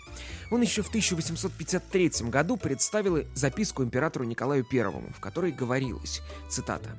Он 0.51 0.61
еще 0.61 0.81
в 0.81 0.89
1853 0.89 2.29
году 2.29 2.57
представил 2.57 3.25
записку 3.35 3.83
императору 3.83 4.25
Николаю 4.25 4.65
I, 4.71 5.11
в 5.13 5.19
которой 5.19 5.51
говорилось, 5.51 6.21
цитата, 6.49 6.89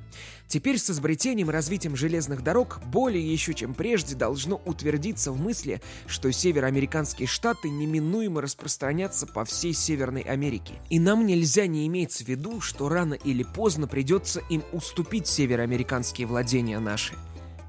«Теперь 0.47 0.77
с 0.77 0.89
изобретением 0.89 1.49
и 1.49 1.53
развитием 1.53 1.95
железных 1.95 2.43
дорог 2.43 2.81
более 2.85 3.25
еще 3.25 3.53
чем 3.53 3.73
прежде 3.73 4.15
должно 4.15 4.61
утвердиться 4.65 5.31
в 5.31 5.39
мысли, 5.39 5.81
что 6.07 6.29
североамериканские 6.31 7.27
штаты 7.27 7.69
неминуемо 7.69 8.41
распространятся 8.41 9.27
по 9.27 9.45
всей 9.45 9.73
Северной 9.73 10.21
Америке. 10.23 10.73
И 10.89 10.99
нам 10.99 11.25
нельзя 11.25 11.67
не 11.67 11.87
иметь 11.87 12.15
в 12.15 12.27
виду, 12.27 12.59
что 12.59 12.89
рано 12.89 13.13
или 13.13 13.43
поздно 13.43 13.87
придется 13.87 14.41
им 14.49 14.63
уступить 14.73 15.27
североамериканские 15.27 16.27
владения 16.27 16.79
наши». 16.79 17.13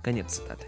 Конец 0.02 0.34
цитаты. 0.34 0.66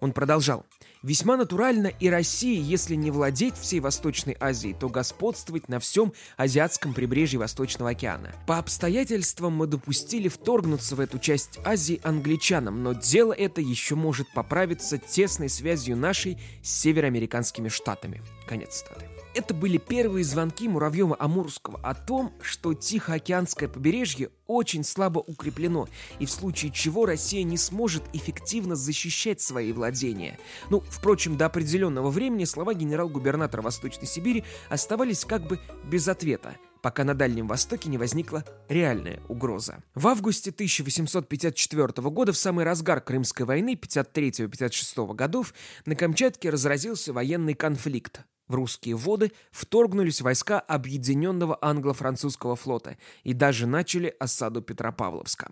Он 0.00 0.12
продолжал. 0.12 0.66
Весьма 1.06 1.36
натурально 1.36 1.86
и 1.86 2.08
России, 2.08 2.60
если 2.60 2.96
не 2.96 3.12
владеть 3.12 3.56
всей 3.56 3.78
Восточной 3.78 4.36
Азией, 4.40 4.74
то 4.74 4.88
господствовать 4.88 5.68
на 5.68 5.78
всем 5.78 6.12
азиатском 6.36 6.94
прибрежье 6.94 7.38
Восточного 7.38 7.90
океана. 7.90 8.32
По 8.48 8.58
обстоятельствам 8.58 9.52
мы 9.52 9.68
допустили 9.68 10.26
вторгнуться 10.26 10.96
в 10.96 11.00
эту 11.00 11.20
часть 11.20 11.60
Азии 11.64 12.00
англичанам, 12.02 12.82
но 12.82 12.92
дело 12.92 13.32
это 13.32 13.60
еще 13.60 13.94
может 13.94 14.28
поправиться 14.32 14.98
тесной 14.98 15.48
связью 15.48 15.96
нашей 15.96 16.40
с 16.64 16.72
североамериканскими 16.80 17.68
штатами. 17.68 18.20
Конец 18.46 18.78
цитаты. 18.78 19.06
Это 19.36 19.52
были 19.52 19.76
первые 19.76 20.24
звонки 20.24 20.66
Муравьева-Амурского 20.66 21.78
о 21.82 21.94
том, 21.94 22.32
что 22.40 22.72
Тихоокеанское 22.72 23.68
побережье 23.68 24.30
очень 24.46 24.82
слабо 24.82 25.18
укреплено, 25.18 25.88
и 26.18 26.24
в 26.24 26.30
случае 26.30 26.72
чего 26.72 27.04
Россия 27.04 27.42
не 27.42 27.58
сможет 27.58 28.02
эффективно 28.14 28.76
защищать 28.76 29.42
свои 29.42 29.72
владения. 29.72 30.38
Ну, 30.70 30.80
впрочем, 30.88 31.36
до 31.36 31.44
определенного 31.46 32.08
времени 32.08 32.44
слова 32.44 32.72
генерал-губернатора 32.72 33.60
Восточной 33.60 34.06
Сибири 34.06 34.42
оставались 34.70 35.26
как 35.26 35.46
бы 35.46 35.60
без 35.84 36.08
ответа, 36.08 36.56
пока 36.80 37.04
на 37.04 37.12
Дальнем 37.12 37.46
Востоке 37.46 37.90
не 37.90 37.98
возникла 37.98 38.42
реальная 38.70 39.20
угроза. 39.28 39.82
В 39.94 40.08
августе 40.08 40.48
1854 40.48 42.08
года, 42.08 42.32
в 42.32 42.38
самый 42.38 42.64
разгар 42.64 43.02
Крымской 43.02 43.44
войны 43.44 43.74
53-56 43.74 45.14
годов, 45.14 45.52
на 45.84 45.94
Камчатке 45.94 46.48
разразился 46.48 47.12
военный 47.12 47.52
конфликт. 47.52 48.22
В 48.48 48.54
русские 48.54 48.94
воды 48.94 49.32
вторгнулись 49.50 50.20
войска 50.20 50.60
Объединенного 50.60 51.58
англо-французского 51.60 52.54
флота 52.54 52.96
и 53.24 53.32
даже 53.32 53.66
начали 53.66 54.14
осаду 54.20 54.62
Петропавловска. 54.62 55.50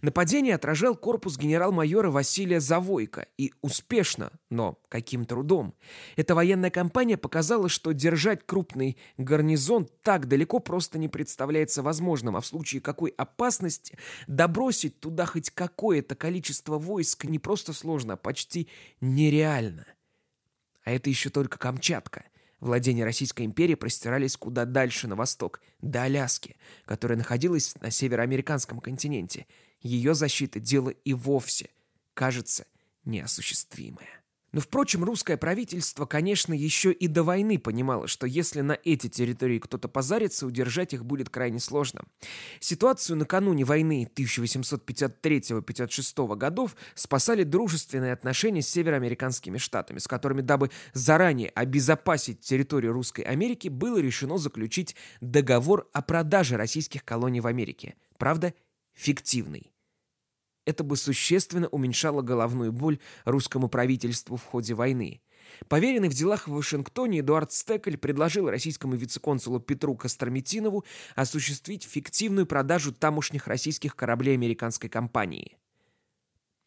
Нападение 0.00 0.54
отражал 0.54 0.96
корпус 0.96 1.36
генерал-майора 1.36 2.10
Василия 2.10 2.60
Завойко 2.60 3.26
и 3.36 3.52
успешно, 3.60 4.32
но 4.48 4.78
каким 4.88 5.26
трудом. 5.26 5.74
Эта 6.16 6.34
военная 6.34 6.70
кампания 6.70 7.18
показала, 7.18 7.68
что 7.68 7.92
держать 7.92 8.46
крупный 8.46 8.96
гарнизон 9.18 9.86
так 10.02 10.26
далеко 10.26 10.60
просто 10.60 10.98
не 10.98 11.08
представляется 11.08 11.82
возможным, 11.82 12.36
а 12.36 12.40
в 12.40 12.46
случае 12.46 12.80
какой 12.80 13.10
опасности 13.10 13.98
добросить 14.26 14.98
туда 14.98 15.26
хоть 15.26 15.50
какое-то 15.50 16.14
количество 16.14 16.78
войск 16.78 17.24
не 17.24 17.38
просто 17.38 17.74
сложно, 17.74 18.14
а 18.14 18.16
почти 18.16 18.68
нереально. 19.02 19.84
А 20.84 20.92
это 20.92 21.10
еще 21.10 21.28
только 21.28 21.58
Камчатка. 21.58 22.24
Владения 22.60 23.04
Российской 23.04 23.46
империи 23.46 23.74
простирались 23.74 24.36
куда 24.36 24.64
дальше 24.64 25.08
на 25.08 25.16
восток, 25.16 25.60
до 25.80 26.02
Аляски, 26.02 26.56
которая 26.84 27.16
находилась 27.16 27.74
на 27.80 27.90
североамериканском 27.90 28.80
континенте. 28.80 29.46
Ее 29.80 30.14
защита– 30.14 30.60
дело 30.60 30.90
и 30.90 31.14
вовсе, 31.14 31.70
кажется, 32.14 32.66
неосуществимое. 33.04 34.19
Но, 34.52 34.60
впрочем, 34.60 35.04
русское 35.04 35.36
правительство, 35.36 36.06
конечно, 36.06 36.52
еще 36.52 36.90
и 36.92 37.06
до 37.06 37.22
войны 37.22 37.56
понимало, 37.58 38.08
что 38.08 38.26
если 38.26 38.62
на 38.62 38.76
эти 38.84 39.08
территории 39.08 39.60
кто-то 39.60 39.86
позарится, 39.88 40.46
удержать 40.46 40.92
их 40.92 41.04
будет 41.04 41.30
крайне 41.30 41.60
сложно. 41.60 42.02
Ситуацию 42.58 43.16
накануне 43.16 43.62
войны 43.64 44.10
1853-56 44.14 46.36
годов 46.36 46.74
спасали 46.94 47.44
дружественные 47.44 48.12
отношения 48.12 48.62
с 48.62 48.68
североамериканскими 48.68 49.58
штатами, 49.58 49.98
с 49.98 50.08
которыми, 50.08 50.40
дабы 50.40 50.70
заранее 50.92 51.50
обезопасить 51.50 52.40
территорию 52.40 52.92
Русской 52.92 53.20
Америки, 53.22 53.68
было 53.68 53.98
решено 53.98 54.38
заключить 54.38 54.96
договор 55.20 55.88
о 55.92 56.02
продаже 56.02 56.56
российских 56.56 57.04
колоний 57.04 57.40
в 57.40 57.46
Америке. 57.46 57.94
Правда, 58.18 58.52
фиктивный. 58.94 59.70
Это 60.70 60.84
бы 60.84 60.96
существенно 60.96 61.66
уменьшало 61.66 62.22
головную 62.22 62.70
боль 62.70 63.00
русскому 63.24 63.68
правительству 63.68 64.36
в 64.36 64.44
ходе 64.44 64.74
войны. 64.74 65.20
Поверенный 65.66 66.08
в 66.08 66.14
делах 66.14 66.46
в 66.46 66.52
Вашингтоне 66.52 67.18
Эдуард 67.18 67.50
Стекель 67.50 67.98
предложил 67.98 68.48
российскому 68.48 68.94
вице-консулу 68.94 69.58
Петру 69.58 69.96
Костромитинову 69.96 70.84
осуществить 71.16 71.82
фиктивную 71.82 72.46
продажу 72.46 72.92
тамошних 72.92 73.48
российских 73.48 73.96
кораблей 73.96 74.34
американской 74.34 74.88
компании. 74.88 75.56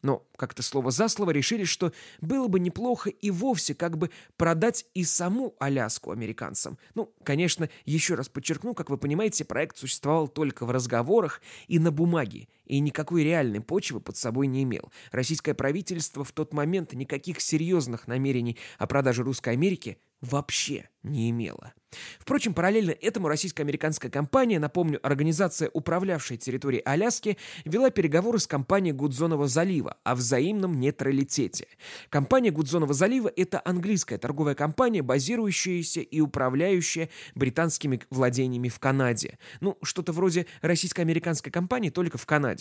Но 0.04 0.28
как-то 0.36 0.62
слово 0.62 0.90
за 0.90 1.08
слово 1.08 1.30
решили, 1.30 1.64
что 1.64 1.90
было 2.20 2.46
бы 2.46 2.60
неплохо 2.60 3.08
и 3.08 3.30
вовсе 3.30 3.74
как 3.74 3.96
бы 3.96 4.10
продать 4.36 4.84
и 4.92 5.02
саму 5.02 5.56
Аляску 5.58 6.10
американцам. 6.10 6.76
Ну, 6.94 7.14
конечно, 7.24 7.70
еще 7.86 8.14
раз 8.14 8.28
подчеркну, 8.28 8.74
как 8.74 8.90
вы 8.90 8.98
понимаете, 8.98 9.46
проект 9.46 9.78
существовал 9.78 10.28
только 10.28 10.66
в 10.66 10.70
разговорах 10.70 11.40
и 11.68 11.78
на 11.78 11.90
бумаге, 11.90 12.48
и 12.66 12.80
никакой 12.80 13.24
реальной 13.24 13.60
почвы 13.60 14.00
под 14.00 14.16
собой 14.16 14.46
не 14.46 14.62
имел. 14.62 14.92
Российское 15.12 15.54
правительство 15.54 16.24
в 16.24 16.32
тот 16.32 16.52
момент 16.52 16.92
никаких 16.92 17.40
серьезных 17.40 18.06
намерений 18.06 18.58
о 18.78 18.86
продаже 18.86 19.22
Русской 19.22 19.50
Америки 19.50 19.98
вообще 20.20 20.88
не 21.02 21.30
имела. 21.30 21.74
Впрочем, 22.18 22.54
параллельно 22.54 22.90
этому 22.90 23.28
российско-американская 23.28 24.10
компания, 24.10 24.58
напомню, 24.58 24.98
организация, 25.06 25.70
управлявшая 25.72 26.38
территорией 26.38 26.82
Аляски, 26.82 27.36
вела 27.64 27.90
переговоры 27.90 28.38
с 28.38 28.46
компанией 28.46 28.92
Гудзонова 28.92 29.46
залива 29.46 29.98
о 30.02 30.14
взаимном 30.14 30.80
нейтралитете. 30.80 31.68
Компания 32.08 32.50
Гудзонова 32.50 32.94
залива– 32.94 33.30
это 33.36 33.60
английская 33.64 34.18
торговая 34.18 34.54
компания, 34.54 35.02
базирующаяся 35.02 36.00
и 36.00 36.20
управляющая 36.20 37.10
британскими 37.34 38.00
владениями 38.10 38.68
в 38.68 38.78
Канаде. 38.80 39.38
Ну, 39.60 39.78
что-то 39.82 40.12
вроде 40.12 40.46
российско-американской 40.62 41.52
компании, 41.52 41.90
только 41.90 42.18
в 42.18 42.26
Канаде. 42.26 42.53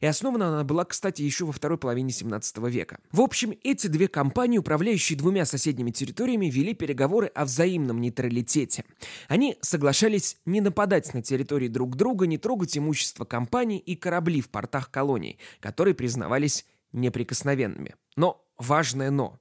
И 0.00 0.06
основана 0.06 0.48
она 0.48 0.64
была, 0.64 0.84
кстати, 0.84 1.22
еще 1.22 1.44
во 1.44 1.52
второй 1.52 1.78
половине 1.78 2.10
17 2.12 2.58
века. 2.68 2.98
В 3.10 3.20
общем, 3.20 3.54
эти 3.62 3.86
две 3.86 4.08
компании, 4.08 4.58
управляющие 4.58 5.18
двумя 5.18 5.44
соседними 5.44 5.90
территориями, 5.90 6.46
вели 6.46 6.74
переговоры 6.74 7.26
о 7.28 7.44
взаимном 7.44 8.00
нейтралитете. 8.00 8.84
Они 9.28 9.56
соглашались 9.60 10.36
не 10.46 10.60
нападать 10.60 11.12
на 11.14 11.22
территории 11.22 11.68
друг 11.68 11.96
друга, 11.96 12.26
не 12.26 12.38
трогать 12.38 12.76
имущество 12.76 13.24
компаний 13.24 13.78
и 13.78 13.96
корабли 13.96 14.40
в 14.40 14.50
портах 14.50 14.90
колоний, 14.90 15.38
которые 15.60 15.94
признавались 15.94 16.66
неприкосновенными. 16.92 17.94
Но 18.16 18.44
важное 18.58 19.10
«но». 19.10 19.39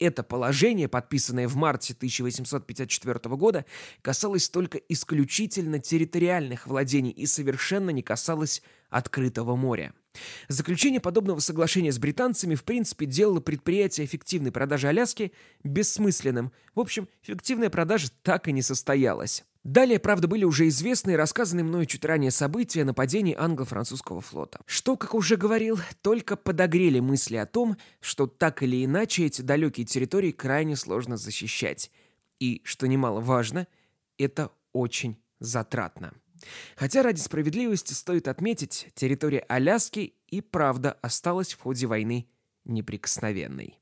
Это 0.00 0.22
положение, 0.22 0.88
подписанное 0.88 1.46
в 1.46 1.56
марте 1.56 1.92
1854 1.92 3.36
года, 3.36 3.66
касалось 4.00 4.48
только 4.48 4.78
исключительно 4.78 5.78
территориальных 5.78 6.66
владений 6.66 7.10
и 7.10 7.26
совершенно 7.26 7.90
не 7.90 8.02
касалось 8.02 8.62
открытого 8.88 9.56
моря. 9.56 9.92
Заключение 10.48 11.00
подобного 11.00 11.38
соглашения 11.40 11.92
с 11.92 11.98
британцами 11.98 12.54
в 12.54 12.64
принципе 12.64 13.04
делало 13.04 13.40
предприятие 13.40 14.06
эффективной 14.06 14.52
продажи 14.52 14.88
Аляски 14.88 15.32
бессмысленным. 15.64 16.50
В 16.74 16.80
общем, 16.80 17.06
эффективная 17.22 17.68
продажа 17.68 18.08
так 18.22 18.48
и 18.48 18.52
не 18.52 18.62
состоялась. 18.62 19.44
Далее, 19.62 19.98
правда, 19.98 20.26
были 20.26 20.44
уже 20.44 20.68
известные, 20.68 21.16
рассказанные 21.16 21.64
мною 21.64 21.84
чуть 21.84 22.04
ранее 22.04 22.30
события 22.30 22.82
нападений 22.82 23.36
англо-французского 23.38 24.22
флота. 24.22 24.60
Что, 24.64 24.96
как 24.96 25.14
уже 25.14 25.36
говорил, 25.36 25.78
только 26.00 26.36
подогрели 26.36 27.00
мысли 27.00 27.36
о 27.36 27.44
том, 27.44 27.76
что 28.00 28.26
так 28.26 28.62
или 28.62 28.84
иначе 28.84 29.26
эти 29.26 29.42
далекие 29.42 29.84
территории 29.84 30.32
крайне 30.32 30.76
сложно 30.76 31.18
защищать. 31.18 31.90
И, 32.38 32.62
что 32.64 32.88
немаловажно, 32.88 33.66
это 34.16 34.50
очень 34.72 35.18
затратно. 35.40 36.14
Хотя 36.76 37.02
ради 37.02 37.20
справедливости 37.20 37.92
стоит 37.92 38.28
отметить, 38.28 38.88
территория 38.94 39.40
Аляски 39.40 40.14
и 40.28 40.40
правда 40.40 40.92
осталась 41.02 41.52
в 41.52 41.60
ходе 41.60 41.86
войны 41.86 42.30
неприкосновенной. 42.64 43.79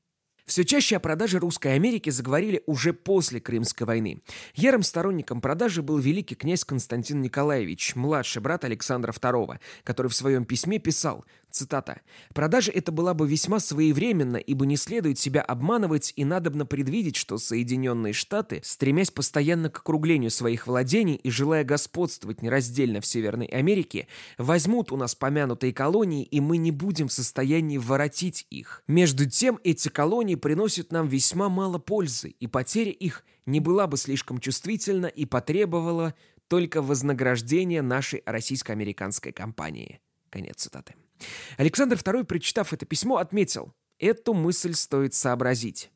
Все 0.49 0.65
чаще 0.65 0.95
о 0.95 0.99
продаже 0.99 1.37
русской 1.37 1.75
Америки 1.75 2.09
заговорили 2.09 2.63
уже 2.65 2.91
после 2.91 3.39
Крымской 3.39 3.85
войны. 3.85 4.23
Ярым 4.55 4.81
сторонником 4.81 5.41
продажи 5.41 5.83
был 5.83 5.99
великий 5.99 6.33
князь 6.33 6.65
Константин 6.65 7.21
Николаевич, 7.21 7.95
младший 7.95 8.41
брат 8.41 8.65
Александра 8.65 9.11
II, 9.11 9.59
который 9.83 10.07
в 10.07 10.15
своем 10.15 10.45
письме 10.45 10.79
писал 10.79 11.23
Цитата. 11.51 12.01
«Продажа 12.35 12.71
эта 12.71 12.91
была 12.91 13.15
бы 13.15 13.27
весьма 13.27 13.59
своевременна, 13.59 14.37
ибо 14.37 14.67
не 14.67 14.77
следует 14.77 15.17
себя 15.17 15.41
обманывать 15.41 16.13
и 16.15 16.23
надобно 16.23 16.65
предвидеть, 16.65 17.15
что 17.15 17.39
Соединенные 17.39 18.13
Штаты, 18.13 18.61
стремясь 18.63 19.09
постоянно 19.09 19.69
к 19.69 19.79
округлению 19.79 20.29
своих 20.29 20.67
владений 20.67 21.15
и 21.15 21.31
желая 21.31 21.63
господствовать 21.63 22.43
нераздельно 22.43 23.01
в 23.01 23.05
Северной 23.05 23.47
Америке, 23.47 24.07
возьмут 24.37 24.91
у 24.91 24.97
нас 24.97 25.15
помянутые 25.15 25.73
колонии, 25.73 26.23
и 26.23 26.39
мы 26.39 26.57
не 26.57 26.71
будем 26.71 27.07
в 27.07 27.13
состоянии 27.13 27.79
воротить 27.79 28.45
их. 28.51 28.83
Между 28.87 29.27
тем, 29.27 29.59
эти 29.63 29.89
колонии 29.89 30.35
приносят 30.39 30.91
нам 30.91 31.07
весьма 31.07 31.49
мало 31.49 31.77
пользы, 31.77 32.29
и 32.29 32.47
потеря 32.47 32.91
их 32.91 33.23
не 33.45 33.59
была 33.59 33.87
бы 33.87 33.97
слишком 33.97 34.39
чувствительна 34.39 35.05
и 35.05 35.25
потребовала 35.25 36.15
только 36.47 36.81
вознаграждения 36.81 37.81
нашей 37.81 38.23
российско-американской 38.25 39.31
компании». 39.31 40.01
Конец 40.29 40.57
цитаты. 40.57 40.95
Александр 41.57 41.95
II, 41.95 42.23
прочитав 42.23 42.73
это 42.73 42.85
письмо, 42.85 43.17
отметил, 43.17 43.73
эту 43.99 44.33
мысль 44.33 44.73
стоит 44.73 45.13
сообразить. 45.13 45.91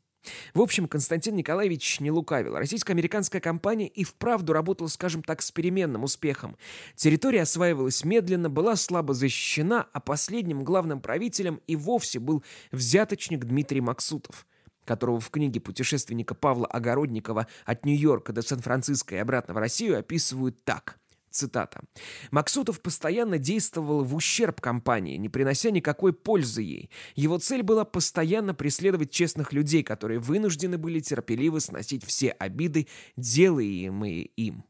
В 0.54 0.62
общем, 0.62 0.88
Константин 0.88 1.36
Николаевич 1.36 2.00
не 2.00 2.12
лукавил. 2.12 2.56
Российско-американская 2.56 3.42
компания 3.42 3.88
и 3.88 4.04
вправду 4.04 4.54
работала, 4.54 4.88
скажем 4.88 5.24
так, 5.24 5.42
с 5.42 5.52
переменным 5.52 6.04
успехом. 6.04 6.58
Территория 6.96 7.42
осваивалась 7.42 8.04
медленно, 8.04 8.50
была 8.50 8.76
слабо 8.76 9.14
защищена, 9.14 9.88
а 9.92 10.00
последним 10.00 10.64
главным 10.64 11.02
правителем 11.02 11.62
и 11.68 11.76
вовсе 11.76 12.20
был 12.20 12.44
взяточник 12.72 13.46
Дмитрий 13.46 13.82
Максутов, 13.82 14.46
которого 14.86 15.20
в 15.20 15.30
книге 15.30 15.60
путешественника 15.60 16.36
Павла 16.36 16.68
Огородникова 16.68 17.48
«От 17.66 17.86
Нью-Йорка 17.86 18.34
до 18.34 18.42
Сан-Франциско 18.42 19.16
и 19.16 19.20
обратно 19.20 19.54
в 19.54 19.58
Россию» 19.58 20.00
описывают 20.00 20.64
так– 20.64 21.00
Цитата. 21.34 21.82
«Максутов 22.30 22.80
постоянно 22.80 23.40
действовал 23.40 24.04
в 24.04 24.16
ущерб 24.16 24.62
компании, 24.62 25.18
не 25.18 25.30
принося 25.30 25.72
никакой 25.72 26.14
пользы 26.14 26.62
ей. 26.62 26.92
Его 27.16 27.40
цель 27.40 27.64
была 27.64 27.86
постоянно 27.86 28.54
преследовать 28.54 29.10
честных 29.10 29.52
людей, 29.52 29.82
которые 29.82 30.20
вынуждены 30.20 30.78
были 30.78 31.00
терпеливо 31.00 31.58
сносить 31.58 32.06
все 32.06 32.30
обиды, 32.30 32.88
делаемые 33.18 34.26
им. 34.26 34.64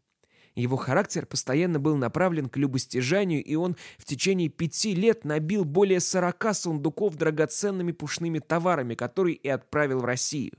Его 0.55 0.77
характер 0.77 1.25
постоянно 1.25 1.79
был 1.79 1.97
направлен 1.97 2.47
к 2.47 2.57
любостяжанию, 2.57 3.43
и 3.43 3.55
он 3.55 3.75
в 3.97 4.05
течение 4.05 4.49
пяти 4.49 4.93
лет 4.93 5.25
набил 5.25 5.65
более 5.65 5.99
сорока 5.99 6.53
сундуков 6.53 7.15
драгоценными 7.15 7.91
пушными 7.91 8.39
товарами, 8.39 8.93
которые 8.93 9.35
и 9.35 9.47
отправил 9.47 9.99
в 9.99 10.05
Россию. 10.05 10.53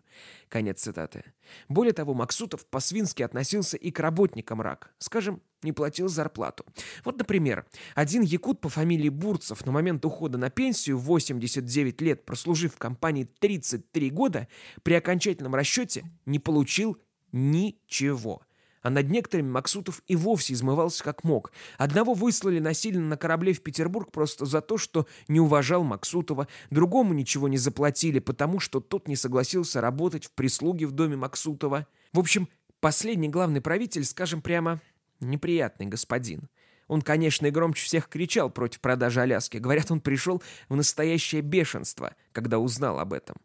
Конец 0.49 0.83
цитаты. 0.83 1.25
Более 1.69 1.93
того, 1.93 2.15
Максутов 2.15 2.67
по-свински 2.67 3.23
относился 3.23 3.77
и 3.77 3.91
к 3.91 4.01
работникам 4.01 4.61
РАК. 4.61 4.93
Скажем, 4.99 5.41
не 5.63 5.73
платил 5.73 6.09
зарплату. 6.09 6.65
Вот, 7.05 7.19
например, 7.19 7.65
один 7.95 8.23
якут 8.23 8.61
по 8.61 8.69
фамилии 8.69 9.09
Бурцев 9.09 9.65
на 9.65 9.73
момент 9.73 10.05
ухода 10.05 10.39
на 10.39 10.51
пенсию 10.51 10.99
в 10.99 11.05
89 11.05 12.01
лет, 12.01 12.25
прослужив 12.25 12.75
в 12.75 12.79
компании 12.79 13.29
33 13.39 14.11
года, 14.11 14.49
при 14.83 14.95
окончательном 14.95 15.55
расчете 15.55 16.05
не 16.27 16.39
получил 16.39 16.99
ничего– 17.33 18.43
а 18.85 18.91
над 18.91 19.11
некоторыми 19.11 19.49
Максутов 19.49 20.03
и 20.07 20.15
вовсе 20.15 20.53
измывался 20.53 21.03
как 21.03 21.25
мог. 21.25 21.53
Одного 21.79 22.13
выслали 22.13 22.61
насильно 22.61 23.03
на 23.09 23.17
корабле 23.17 23.55
в 23.55 23.63
Петербург 23.63 24.13
просто 24.13 24.45
за 24.45 24.61
то, 24.61 24.77
что 24.77 25.07
не 25.27 25.41
уважал 25.41 25.83
Максутова, 25.83 26.49
другому 26.71 27.15
ничего 27.15 27.49
не 27.49 27.57
заплатили, 27.57 28.19
потому 28.19 28.61
что 28.61 28.81
тот 28.81 29.09
не 29.09 29.17
согласился 29.17 29.81
работать 29.81 30.27
в 30.27 30.33
прислуге 30.33 30.87
в 30.87 30.93
доме 30.93 31.17
Максутова. 31.17 31.87
В 32.13 32.19
общем, 32.19 32.47
последний 32.81 33.31
главный 33.31 33.63
правитель, 33.63 34.05
скажем 34.05 34.43
прямо, 34.43 34.83
неприятный 35.19 35.87
господин. 35.87 36.51
Он, 36.87 37.01
конечно, 37.01 37.47
и 37.47 37.51
громче 37.51 37.87
всех 37.87 38.11
кричал 38.11 38.51
против 38.51 38.81
продажи 38.81 39.23
Аляски. 39.23 39.57
Говорят, 39.57 39.91
он 39.91 40.03
пришел 40.03 40.43
в 40.69 40.77
настоящее 40.77 41.41
бешенство, 41.41 42.15
когда 42.33 42.59
узнал 42.59 43.01
об 43.01 43.15
этом. 43.15 43.37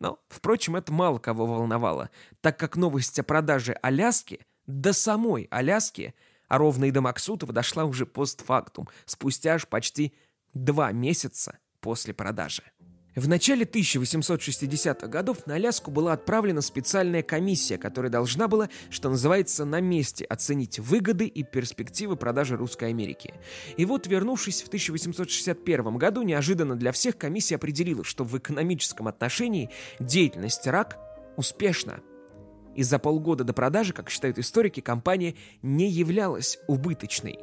Но, 0.00 0.18
впрочем, 0.28 0.76
это 0.76 0.92
мало 0.92 1.18
кого 1.18 1.44
волновало, 1.44 2.08
так 2.40 2.58
как 2.58 2.76
новость 2.76 3.18
о 3.18 3.24
продаже 3.24 3.76
Аляски 3.82 4.40
до 4.68 4.92
самой 4.92 5.48
Аляски, 5.50 6.14
а 6.46 6.58
ровно 6.58 6.84
и 6.84 6.92
до 6.92 7.00
Максутова 7.00 7.52
дошла 7.52 7.84
уже 7.84 8.06
постфактум, 8.06 8.88
спустя 9.06 9.54
аж 9.54 9.66
почти 9.66 10.14
два 10.54 10.92
месяца 10.92 11.58
после 11.80 12.14
продажи. 12.14 12.62
В 13.16 13.26
начале 13.26 13.64
1860-х 13.64 15.08
годов 15.08 15.44
на 15.46 15.56
Аляску 15.56 15.90
была 15.90 16.12
отправлена 16.12 16.60
специальная 16.60 17.24
комиссия, 17.24 17.76
которая 17.76 18.12
должна 18.12 18.46
была, 18.46 18.68
что 18.90 19.10
называется, 19.10 19.64
на 19.64 19.80
месте 19.80 20.24
оценить 20.24 20.78
выгоды 20.78 21.26
и 21.26 21.42
перспективы 21.42 22.14
продажи 22.14 22.56
русской 22.56 22.90
Америки. 22.90 23.34
И 23.76 23.84
вот, 23.86 24.06
вернувшись 24.06 24.62
в 24.62 24.68
1861 24.68 25.96
году, 25.96 26.22
неожиданно 26.22 26.76
для 26.76 26.92
всех 26.92 27.18
комиссия 27.18 27.56
определила, 27.56 28.04
что 28.04 28.22
в 28.22 28.38
экономическом 28.38 29.08
отношении 29.08 29.70
деятельность 29.98 30.64
РАК 30.68 30.98
успешна. 31.36 32.00
И 32.78 32.84
за 32.84 33.00
полгода 33.00 33.42
до 33.42 33.52
продажи, 33.52 33.92
как 33.92 34.08
считают 34.08 34.38
историки, 34.38 34.78
компания 34.78 35.34
не 35.62 35.90
являлась 35.90 36.60
убыточной. 36.68 37.40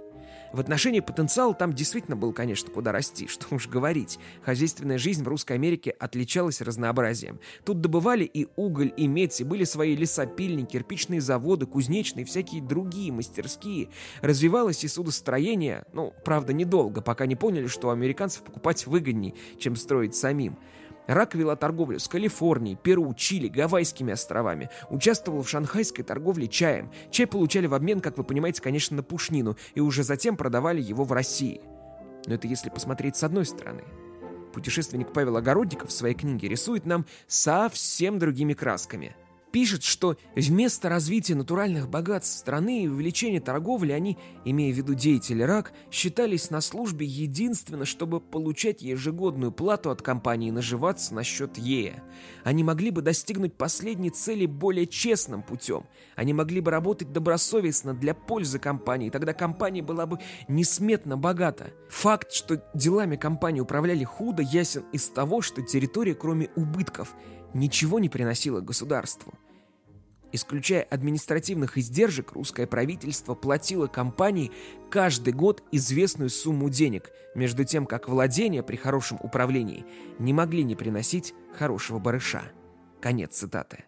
В 0.54 0.62
отношении 0.62 1.02
потенциала 1.02 1.54
там 1.54 1.74
действительно 1.74 2.16
был, 2.16 2.32
конечно, 2.32 2.72
куда 2.72 2.94
расти, 2.94 3.28
что 3.28 3.54
уж 3.54 3.68
говорить. 3.68 4.18
Хозяйственная 4.44 4.98
жизнь 4.98 5.26
в 5.26 5.28
Русской 5.28 5.52
Америке 5.52 5.92
отличалась 5.92 6.62
разнообразием. 6.62 7.42
Тут 7.66 7.82
добывали 7.82 8.24
и 8.24 8.48
уголь, 8.56 8.94
и 8.96 9.08
медь, 9.08 9.42
и 9.42 9.44
были 9.44 9.66
свои 9.66 9.98
лесопильни, 9.98 10.64
кирпичные 10.64 11.20
заводы, 11.20 11.66
кузнечные, 11.66 12.24
всякие 12.24 12.62
другие 12.62 13.12
мастерские. 13.12 13.90
Развивалось 14.22 14.86
и 14.86 14.88
судостроение, 14.88 15.84
ну, 15.92 16.14
правда, 16.24 16.54
недолго, 16.54 17.02
пока 17.02 17.26
не 17.26 17.36
поняли, 17.36 17.68
что 17.68 17.90
у 17.90 17.92
американцев 17.92 18.42
покупать 18.42 18.88
выгодней, 18.88 19.36
чем 19.60 19.76
строить 19.76 20.16
самим. 20.16 20.58
Рак 21.08 21.36
вела 21.36 21.56
торговлю 21.56 22.00
с 22.00 22.08
Калифорнией, 22.08 22.76
Перу, 22.76 23.14
Чили, 23.14 23.48
Гавайскими 23.48 24.14
островами. 24.14 24.70
Участвовал 24.90 25.44
в 25.44 25.50
шанхайской 25.50 26.04
торговле 26.04 26.48
чаем. 26.48 26.92
Чай 27.12 27.28
получали 27.28 27.68
в 27.68 27.74
обмен, 27.74 28.02
как 28.02 28.18
вы 28.18 28.24
понимаете, 28.24 28.62
конечно, 28.62 28.98
на 28.98 29.04
пушнину, 29.04 29.58
и 29.76 29.80
уже 29.80 30.04
затем 30.04 30.38
продавали 30.38 30.82
его 30.82 31.04
в 31.04 31.12
России. 31.12 31.62
Но 32.26 32.36
это 32.36 32.48
если 32.48 32.70
посмотреть 32.70 33.16
с 33.16 33.24
одной 33.24 33.46
стороны. 33.46 33.84
Путешественник 34.54 35.12
Павел 35.14 35.38
Огородников 35.38 35.90
в 35.90 35.94
своей 35.94 36.16
книге 36.16 36.48
рисует 36.48 36.86
нам 36.86 37.06
совсем 37.28 38.20
другими 38.20 38.54
красками. 38.54 39.16
Пишет, 39.56 39.84
что 39.84 40.18
вместо 40.36 40.90
развития 40.90 41.34
натуральных 41.34 41.88
богатств 41.88 42.40
страны 42.40 42.84
и 42.84 42.88
увеличения 42.90 43.40
торговли 43.40 43.94
они, 43.94 44.18
имея 44.44 44.74
в 44.74 44.76
виду 44.76 44.96
деятели 44.96 45.44
РАК, 45.44 45.72
считались 45.90 46.50
на 46.50 46.60
службе 46.60 47.06
единственно, 47.06 47.86
чтобы 47.86 48.20
получать 48.20 48.82
ежегодную 48.82 49.54
плату 49.54 49.92
от 49.92 50.02
компании 50.02 50.50
и 50.50 50.52
наживаться 50.52 51.16
на 51.16 51.24
счет 51.24 51.58
ЕЭ. 51.58 52.04
Они 52.44 52.66
могли 52.66 52.92
бы 52.92 53.02
достигнуть 53.02 53.54
последней 53.54 54.10
цели 54.10 54.46
более 54.46 54.88
честным 54.88 55.42
путем. 55.42 55.86
Они 56.18 56.34
могли 56.34 56.60
бы 56.60 56.70
работать 56.70 57.14
добросовестно 57.14 57.94
для 57.94 58.14
пользы 58.14 58.60
компании, 58.60 59.10
тогда 59.10 59.32
компания 59.32 59.82
была 59.82 60.06
бы 60.06 60.20
несметно 60.50 61.16
богата. 61.16 61.72
Факт, 61.90 62.34
что 62.34 62.62
делами 62.74 63.16
компании 63.16 63.62
управляли 63.62 64.04
худо, 64.04 64.44
ясен 64.44 64.84
из 64.92 65.08
того, 65.08 65.42
что 65.42 65.62
территория, 65.62 66.14
кроме 66.14 66.50
убытков, 66.58 67.16
ничего 67.54 68.00
не 68.00 68.10
приносила 68.10 68.60
государству. 68.60 69.34
Исключая 70.32 70.84
административных 70.84 71.78
издержек, 71.78 72.34
русское 72.34 72.68
правительство 72.68 73.36
платило 73.36 73.88
компании 73.88 74.52
каждый 74.90 75.34
год 75.34 75.64
известную 75.72 76.30
сумму 76.30 76.70
денег, 76.70 77.12
между 77.36 77.64
тем 77.64 77.86
как 77.86 78.10
владения 78.10 78.64
при 78.64 78.76
хорошем 78.76 79.18
управлении 79.22 79.86
не 80.20 80.34
могли 80.34 80.64
не 80.64 80.76
приносить 80.76 81.34
хорошего 81.54 82.00
барыша. 82.00 82.44
Конец 83.02 83.38
цитаты. 83.38 83.86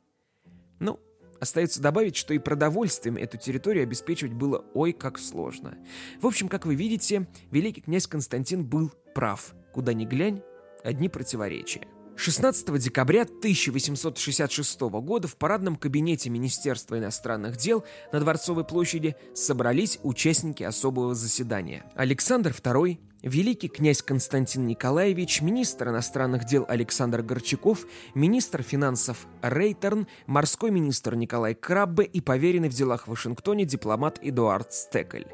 Ну, 0.79 0.99
остается 1.39 1.81
добавить, 1.81 2.15
что 2.15 2.33
и 2.33 2.39
продовольствием 2.39 3.17
эту 3.17 3.37
территорию 3.37 3.83
обеспечивать 3.83 4.33
было 4.33 4.63
ой 4.73 4.93
как 4.93 5.19
сложно. 5.19 5.77
В 6.21 6.27
общем, 6.27 6.47
как 6.47 6.65
вы 6.65 6.75
видите, 6.75 7.27
великий 7.51 7.81
князь 7.81 8.07
Константин 8.07 8.63
был 8.63 8.91
прав. 9.13 9.53
Куда 9.73 9.93
ни 9.93 10.05
глянь, 10.05 10.41
одни 10.83 11.09
противоречия. 11.09 11.87
16 12.17 12.79
декабря 12.79 13.21
1866 13.21 14.81
года 14.81 15.27
в 15.27 15.37
парадном 15.37 15.75
кабинете 15.75 16.31
Министерства 16.31 16.97
иностранных 16.97 17.57
дел 17.57 17.85
на 18.11 18.19
Дворцовой 18.19 18.65
площади 18.65 19.15
собрались 19.35 19.99
участники 20.01 20.63
особого 20.63 21.13
заседания. 21.13 21.85
Александр 21.95 22.49
II, 22.49 22.97
великий 23.21 23.67
князь 23.67 24.01
Константин 24.01 24.65
Николаевич, 24.65 25.41
министр 25.41 25.89
иностранных 25.89 26.45
дел 26.45 26.65
Александр 26.67 27.21
Горчаков, 27.21 27.85
министр 28.15 28.63
финансов 28.63 29.27
Рейтерн, 29.43 30.07
морской 30.25 30.71
министр 30.71 31.13
Николай 31.13 31.53
Краббе 31.53 32.03
и 32.03 32.19
поверенный 32.19 32.69
в 32.69 32.73
делах 32.73 33.05
в 33.05 33.11
Вашингтоне 33.11 33.65
дипломат 33.65 34.17
Эдуард 34.23 34.73
Стекель. 34.73 35.27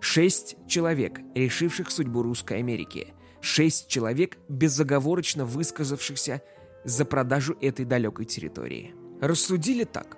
Шесть 0.00 0.56
человек, 0.68 1.20
решивших 1.34 1.90
судьбу 1.90 2.22
Русской 2.22 2.58
Америки– 2.58 3.14
шесть 3.40 3.88
человек, 3.88 4.38
безоговорочно 4.48 5.44
высказавшихся 5.44 6.42
за 6.84 7.04
продажу 7.04 7.56
этой 7.60 7.84
далекой 7.84 8.24
территории. 8.24 8.94
Рассудили 9.20 9.84
так, 9.84 10.16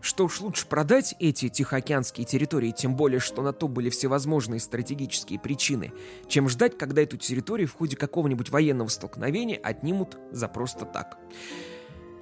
что 0.00 0.24
уж 0.24 0.40
лучше 0.40 0.66
продать 0.66 1.14
эти 1.20 1.48
тихоокеанские 1.48 2.26
территории, 2.26 2.72
тем 2.72 2.96
более, 2.96 3.20
что 3.20 3.40
на 3.40 3.52
то 3.52 3.68
были 3.68 3.88
всевозможные 3.88 4.60
стратегические 4.60 5.38
причины, 5.38 5.92
чем 6.28 6.48
ждать, 6.48 6.76
когда 6.76 7.02
эту 7.02 7.16
территорию 7.16 7.68
в 7.68 7.74
ходе 7.74 7.96
какого-нибудь 7.96 8.50
военного 8.50 8.88
столкновения 8.88 9.58
отнимут 9.62 10.18
за 10.32 10.48
просто 10.48 10.84
так. 10.84 11.18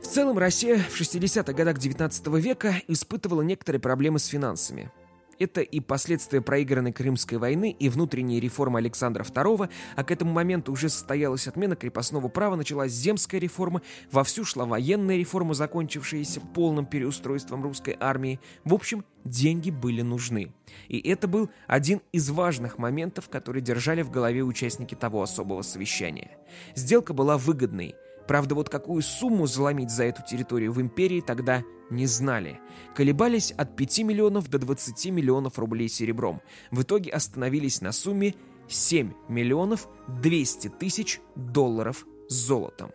В 0.03 0.07
целом, 0.07 0.39
Россия 0.39 0.79
в 0.79 1.01
60-х 1.01 1.53
годах 1.53 1.79
19 1.79 2.27
века 2.39 2.75
испытывала 2.89 3.43
некоторые 3.43 3.81
проблемы 3.81 4.19
с 4.19 4.27
финансами. 4.27 4.91
Это 5.40 5.62
и 5.62 5.81
последствия 5.81 6.42
проигранной 6.42 6.92
Крымской 6.92 7.38
войны, 7.38 7.74
и 7.76 7.88
внутренние 7.88 8.40
реформы 8.40 8.79
Александра 8.79 9.24
II, 9.24 9.70
а 9.96 10.05
к 10.05 10.11
этому 10.11 10.33
моменту 10.33 10.70
уже 10.70 10.90
состоялась 10.90 11.48
отмена 11.48 11.76
крепостного 11.76 12.29
права, 12.29 12.57
началась 12.57 12.92
земская 12.92 13.40
реформа, 13.40 13.81
вовсю 14.12 14.44
шла 14.44 14.66
военная 14.66 15.16
реформа, 15.16 15.55
закончившаяся 15.55 16.42
полным 16.42 16.85
переустройством 16.85 17.62
русской 17.62 17.96
армии. 17.98 18.38
В 18.64 18.74
общем, 18.74 19.03
деньги 19.24 19.70
были 19.70 20.03
нужны. 20.03 20.53
И 20.88 21.00
это 21.09 21.26
был 21.26 21.48
один 21.66 22.03
из 22.12 22.29
важных 22.29 22.76
моментов, 22.76 23.31
которые 23.31 23.62
держали 23.62 24.03
в 24.03 24.11
голове 24.11 24.42
участники 24.42 24.94
того 24.94 25.22
особого 25.22 25.62
совещания. 25.62 26.37
Сделка 26.74 27.14
была 27.14 27.38
выгодной– 27.38 27.94
Правда, 28.31 28.55
вот 28.55 28.69
какую 28.69 29.03
сумму 29.03 29.49
заломить 29.49 29.90
за 29.90 30.05
эту 30.05 30.23
территорию 30.23 30.71
в 30.71 30.81
империи 30.81 31.21
тогда 31.21 31.64
не 31.90 32.07
знали. 32.07 32.61
Колебались 32.95 33.51
от 33.51 33.75
5 33.75 34.05
миллионов 34.05 34.49
до 34.49 34.61
20 34.61 35.07
миллионов 35.07 35.59
рублей 35.59 35.88
серебром. 35.88 36.40
В 36.71 36.83
итоге 36.83 37.11
остановились 37.11 37.81
на 37.81 37.90
сумме 37.90 38.37
7 38.69 39.14
миллионов 39.29 39.88
200 40.07 40.69
тысяч 40.69 41.21
долларов 41.35 42.07
золотом. 42.29 42.93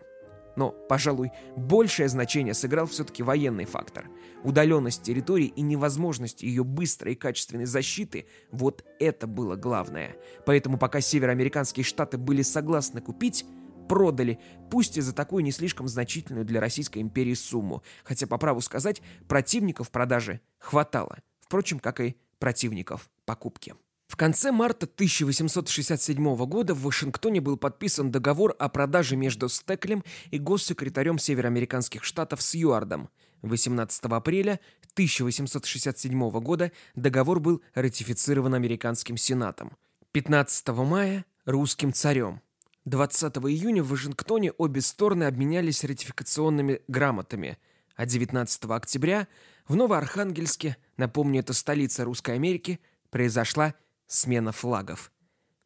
Но, 0.56 0.70
пожалуй, 0.70 1.32
большее 1.54 2.08
значение 2.08 2.54
сыграл 2.54 2.86
все-таки 2.86 3.22
военный 3.22 3.66
фактор. 3.66 4.08
Удаленность 4.42 5.02
территории 5.02 5.52
и 5.54 5.60
невозможность 5.60 6.42
ее 6.44 6.64
быстрой 6.64 7.12
и 7.12 7.14
качественной 7.14 7.66
защиты– 7.66 8.24
вот 8.50 8.86
это 8.98 9.26
было 9.26 9.54
главное. 9.54 10.16
Поэтому 10.46 10.78
пока 10.78 11.02
североамериканские 11.02 11.84
штаты 11.84 12.16
были 12.16 12.40
согласны 12.40 13.02
купить, 13.02 13.44
продали, 13.88 14.38
пусть 14.70 14.96
и 14.96 15.00
за 15.00 15.14
такую 15.14 15.44
не 15.44 15.52
слишком 15.52 15.88
значительную 15.88 16.44
для 16.44 16.60
Российской 16.60 17.00
империи 17.00 17.34
сумму, 17.34 17.82
хотя, 18.04 18.26
по 18.26 18.38
праву 18.38 18.60
сказать, 18.60 19.02
противников 19.28 19.90
продажи 19.90 20.40
хватало, 20.58 21.18
впрочем, 21.40 21.78
как 21.78 22.00
и 22.00 22.16
противников 22.38 23.08
покупки. 23.24 23.74
В 24.08 24.16
конце 24.16 24.52
марта 24.52 24.86
1867 24.86 26.36
года 26.46 26.74
в 26.74 26.82
Вашингтоне 26.82 27.40
был 27.40 27.56
подписан 27.56 28.12
договор 28.12 28.54
о 28.58 28.68
продаже 28.68 29.16
между 29.16 29.48
Стеклем 29.48 30.04
и 30.30 30.38
госсекретарем 30.38 31.18
североамериканских 31.18 32.04
штатов 32.04 32.40
Сьюардом. 32.40 33.08
18 33.42 34.04
апреля 34.04 34.60
1867 34.92 36.30
года 36.40 36.72
договор 36.94 37.40
был 37.40 37.62
ратифицирован 37.74 38.54
американским 38.54 39.16
сенатом. 39.16 39.76
15 40.12 40.68
мая– 40.68 41.26
русским 41.44 41.92
царем. 41.92 42.40
20 42.86 43.36
июня 43.38 43.82
в 43.82 43.88
Вашингтоне 43.88 44.52
обе 44.52 44.80
стороны 44.80 45.24
обменялись 45.24 45.82
ратификационными 45.82 46.82
грамотами, 46.86 47.58
а 47.96 48.06
19 48.06 48.64
октября 48.66 49.26
в 49.66 49.74
Новоархангельске, 49.74 50.76
напомню, 50.96 51.40
это 51.40 51.52
столица 51.52 52.04
Русской 52.04 52.36
Америки, 52.36 52.78
произошла 53.10 53.74
смена 54.06 54.52
флагов. 54.52 55.10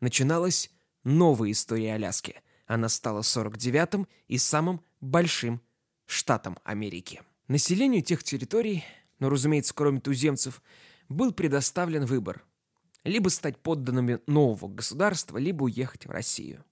Начиналась 0.00 0.70
новая 1.04 1.50
история 1.50 1.94
Аляски. 1.94 2.40
Она 2.66 2.88
стала 2.88 3.20
49-м 3.20 4.08
и 4.26 4.38
самым 4.38 4.80
большим 5.02 5.60
штатом 6.06 6.58
Америки. 6.64 7.20
Населению 7.48 8.00
тех 8.00 8.24
территорий, 8.24 8.82
но, 9.18 9.28
разумеется, 9.28 9.74
кроме 9.74 10.00
туземцев, 10.00 10.62
был 11.10 11.32
предоставлен 11.32 12.06
выбор– 12.06 12.42
либо 13.04 13.28
стать 13.28 13.58
подданными 13.58 14.20
нового 14.26 14.68
государства, 14.68 15.38
либо 15.38 15.64
уехать 15.64 16.06
в 16.06 16.10
Россию. 16.10 16.64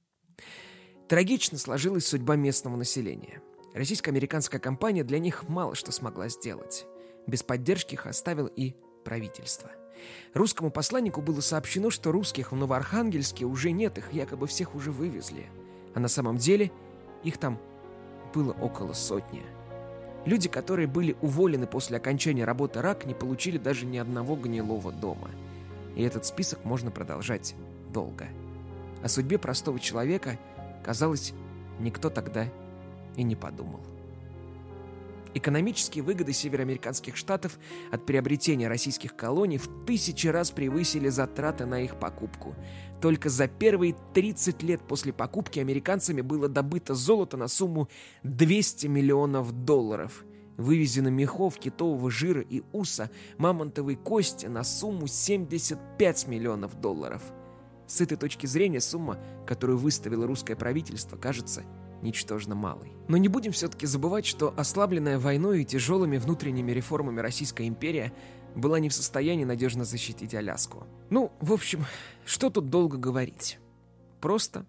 Трагично 1.08 1.56
сложилась 1.56 2.06
судьба 2.06 2.36
местного 2.36 2.76
населения. 2.76 3.40
Российско-американская 3.72 4.60
компания 4.60 5.04
для 5.04 5.18
них 5.18 5.48
мало 5.48 5.74
что 5.74 5.90
смогла 5.90 6.28
сделать. 6.28 6.84
Без 7.26 7.42
поддержки 7.42 7.94
их 7.94 8.06
оставил 8.06 8.46
и 8.46 8.74
правительство. 9.04 9.70
Русскому 10.34 10.70
посланнику 10.70 11.22
было 11.22 11.40
сообщено, 11.40 11.88
что 11.88 12.12
русских 12.12 12.52
в 12.52 12.56
Новоархангельске 12.56 13.46
уже 13.46 13.70
нет, 13.70 13.96
их 13.96 14.12
якобы 14.12 14.46
всех 14.46 14.74
уже 14.74 14.92
вывезли. 14.92 15.46
А 15.94 16.00
на 16.00 16.08
самом 16.08 16.36
деле 16.36 16.70
их 17.24 17.38
там 17.38 17.58
было 18.34 18.52
около 18.52 18.92
сотни. 18.92 19.42
Люди, 20.26 20.50
которые 20.50 20.86
были 20.86 21.16
уволены 21.22 21.66
после 21.66 21.96
окончания 21.96 22.44
работы 22.44 22.82
РАК, 22.82 23.06
не 23.06 23.14
получили 23.14 23.56
даже 23.56 23.86
ни 23.86 23.96
одного 23.96 24.36
гнилого 24.36 24.92
дома. 24.92 25.30
И 25.96 26.02
этот 26.02 26.26
список 26.26 26.66
можно 26.66 26.90
продолжать 26.90 27.54
долго. 27.94 28.28
О 29.02 29.08
судьбе 29.08 29.38
простого 29.38 29.80
человека– 29.80 30.38
Казалось, 30.84 31.32
никто 31.78 32.10
тогда 32.10 32.48
и 33.16 33.22
не 33.22 33.36
подумал. 33.36 33.80
Экономические 35.34 36.02
выгоды 36.02 36.32
североамериканских 36.32 37.16
штатов 37.16 37.58
от 37.92 38.06
приобретения 38.06 38.66
российских 38.66 39.14
колоний 39.14 39.58
в 39.58 39.68
тысячи 39.86 40.26
раз 40.26 40.50
превысили 40.50 41.08
затраты 41.08 41.66
на 41.66 41.82
их 41.82 41.98
покупку. 41.98 42.54
Только 43.00 43.28
за 43.28 43.46
первые 43.46 43.94
30 44.14 44.62
лет 44.62 44.80
после 44.80 45.12
покупки 45.12 45.60
американцами 45.60 46.22
было 46.22 46.48
добыто 46.48 46.94
золото 46.94 47.36
на 47.36 47.46
сумму 47.46 47.88
200 48.22 48.86
миллионов 48.86 49.52
долларов. 49.52 50.24
Вывезено 50.56 51.08
мехов, 51.08 51.58
китового 51.58 52.10
жира 52.10 52.40
и 52.40 52.62
уса, 52.72 53.10
мамонтовой 53.36 53.94
кости 53.94 54.46
на 54.46 54.64
сумму 54.64 55.06
75 55.06 56.26
миллионов 56.26 56.80
долларов– 56.80 57.22
с 57.88 58.00
этой 58.00 58.16
точки 58.16 58.46
зрения 58.46 58.80
сумма, 58.80 59.18
которую 59.46 59.78
выставило 59.78 60.26
русское 60.26 60.54
правительство, 60.54 61.16
кажется 61.16 61.64
ничтожно 62.02 62.54
малой. 62.54 62.92
Но 63.08 63.16
не 63.16 63.28
будем 63.28 63.50
все-таки 63.52 63.86
забывать, 63.86 64.26
что 64.26 64.54
ослабленная 64.56 65.18
войной 65.18 65.62
и 65.62 65.64
тяжелыми 65.64 66.18
внутренними 66.18 66.70
реформами 66.70 67.20
Российская 67.20 67.66
империя 67.66 68.12
была 68.54 68.78
не 68.78 68.88
в 68.88 68.94
состоянии 68.94 69.44
надежно 69.44 69.84
защитить 69.84 70.34
Аляску. 70.34 70.86
Ну, 71.10 71.32
в 71.40 71.52
общем, 71.52 71.84
что 72.24 72.50
тут 72.50 72.70
долго 72.70 72.98
говорить. 72.98 73.58
Просто 74.20 74.66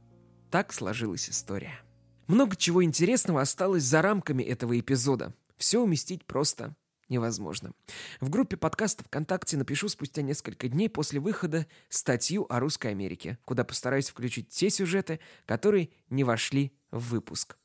так 0.50 0.74
сложилась 0.74 1.30
история. 1.30 1.80
Много 2.28 2.56
чего 2.56 2.84
интересного 2.84 3.42
осталось 3.42 3.84
за 3.84 4.02
рамками 4.02 4.44
этого 4.44 4.80
эпизода. 4.80 5.34
Все 5.58 5.82
уместить 5.82 6.26
просто 6.26 6.76
невозможно. 7.10 7.74
В 8.22 8.30
группе 8.30 8.56
подкаста 8.58 9.04
ВКонтакте 9.04 9.58
напишу 9.58 9.90
спустя 9.90 10.22
несколько 10.22 10.68
дней 10.68 10.90
после 10.90 11.20
выхода 11.20 11.68
статью 11.90 12.46
о 12.50 12.60
Русской 12.60 12.88
Америке, 12.88 13.38
куда 13.46 13.64
постараюсь 13.64 14.10
включить 14.10 14.50
те 14.50 14.70
сюжеты, 14.70 15.20
которые 15.46 15.90
не 16.10 16.24
вошли 16.24 16.72
в 16.92 17.10
выпуск. 17.10 17.58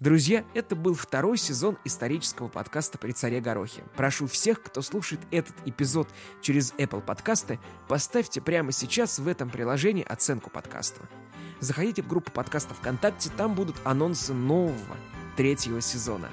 Друзья, 0.00 0.44
это 0.54 0.74
был 0.74 0.94
второй 0.94 1.38
сезон 1.38 1.78
исторического 1.84 2.48
подкаста 2.48 2.98
«При 2.98 3.12
царе 3.12 3.40
Горохе». 3.40 3.82
Прошу 3.96 4.26
всех, 4.26 4.62
кто 4.62 4.82
слушает 4.82 5.20
этот 5.30 5.54
эпизод 5.64 6.08
через 6.40 6.72
Apple 6.74 7.00
подкасты, 7.00 7.60
поставьте 7.88 8.40
прямо 8.40 8.72
сейчас 8.72 9.18
в 9.18 9.28
этом 9.28 9.50
приложении 9.50 10.04
оценку 10.04 10.50
подкасту. 10.50 11.00
Заходите 11.60 12.02
в 12.02 12.08
группу 12.08 12.32
подкаста 12.32 12.74
ВКонтакте, 12.74 13.30
там 13.36 13.54
будут 13.54 13.76
анонсы 13.84 14.34
нового 14.34 14.96
третьего 15.36 15.80
сезона. 15.80 16.28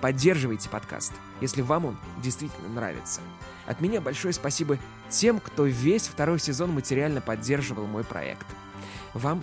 Поддерживайте 0.00 0.68
подкаст, 0.68 1.12
если 1.40 1.62
вам 1.62 1.86
он 1.86 1.98
действительно 2.22 2.68
нравится. 2.68 3.20
От 3.66 3.80
меня 3.80 4.00
большое 4.00 4.34
спасибо 4.34 4.78
тем, 5.08 5.40
кто 5.40 5.64
весь 5.64 6.08
второй 6.08 6.38
сезон 6.38 6.72
материально 6.72 7.20
поддерживал 7.20 7.86
мой 7.86 8.04
проект. 8.04 8.46
Вам 9.14 9.42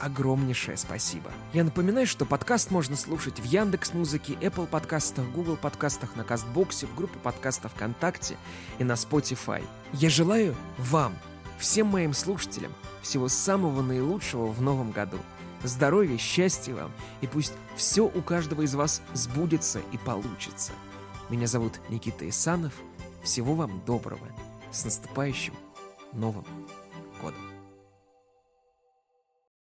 огромнейшее 0.00 0.76
спасибо. 0.76 1.30
Я 1.52 1.64
напоминаю, 1.64 2.06
что 2.06 2.26
подкаст 2.26 2.70
можно 2.70 2.96
слушать 2.96 3.40
в 3.40 3.44
Яндекс 3.44 3.94
Музыке, 3.94 4.34
Apple 4.34 4.66
подкастах, 4.66 5.24
Google 5.30 5.56
подкастах, 5.56 6.16
на 6.16 6.24
Кастбоксе, 6.24 6.86
в 6.86 6.94
группе 6.94 7.18
подкастов 7.18 7.72
ВКонтакте 7.72 8.36
и 8.78 8.84
на 8.84 8.92
Spotify. 8.92 9.64
Я 9.92 10.10
желаю 10.10 10.54
вам, 10.78 11.14
всем 11.58 11.86
моим 11.86 12.12
слушателям, 12.12 12.72
всего 13.02 13.28
самого 13.28 13.82
наилучшего 13.82 14.46
в 14.46 14.60
новом 14.60 14.90
году. 14.90 15.18
Здоровья, 15.62 16.16
счастья 16.18 16.74
вам, 16.74 16.92
и 17.20 17.26
пусть 17.26 17.54
все 17.76 18.02
у 18.02 18.22
каждого 18.22 18.62
из 18.62 18.74
вас 18.74 19.02
сбудется 19.14 19.80
и 19.92 19.98
получится. 19.98 20.72
Меня 21.28 21.46
зовут 21.46 21.80
Никита 21.88 22.28
Исанов. 22.28 22.74
Всего 23.22 23.54
вам 23.54 23.82
доброго. 23.84 24.28
С 24.70 24.84
наступающим 24.84 25.54
Новым 26.12 26.44
годом. 27.20 27.45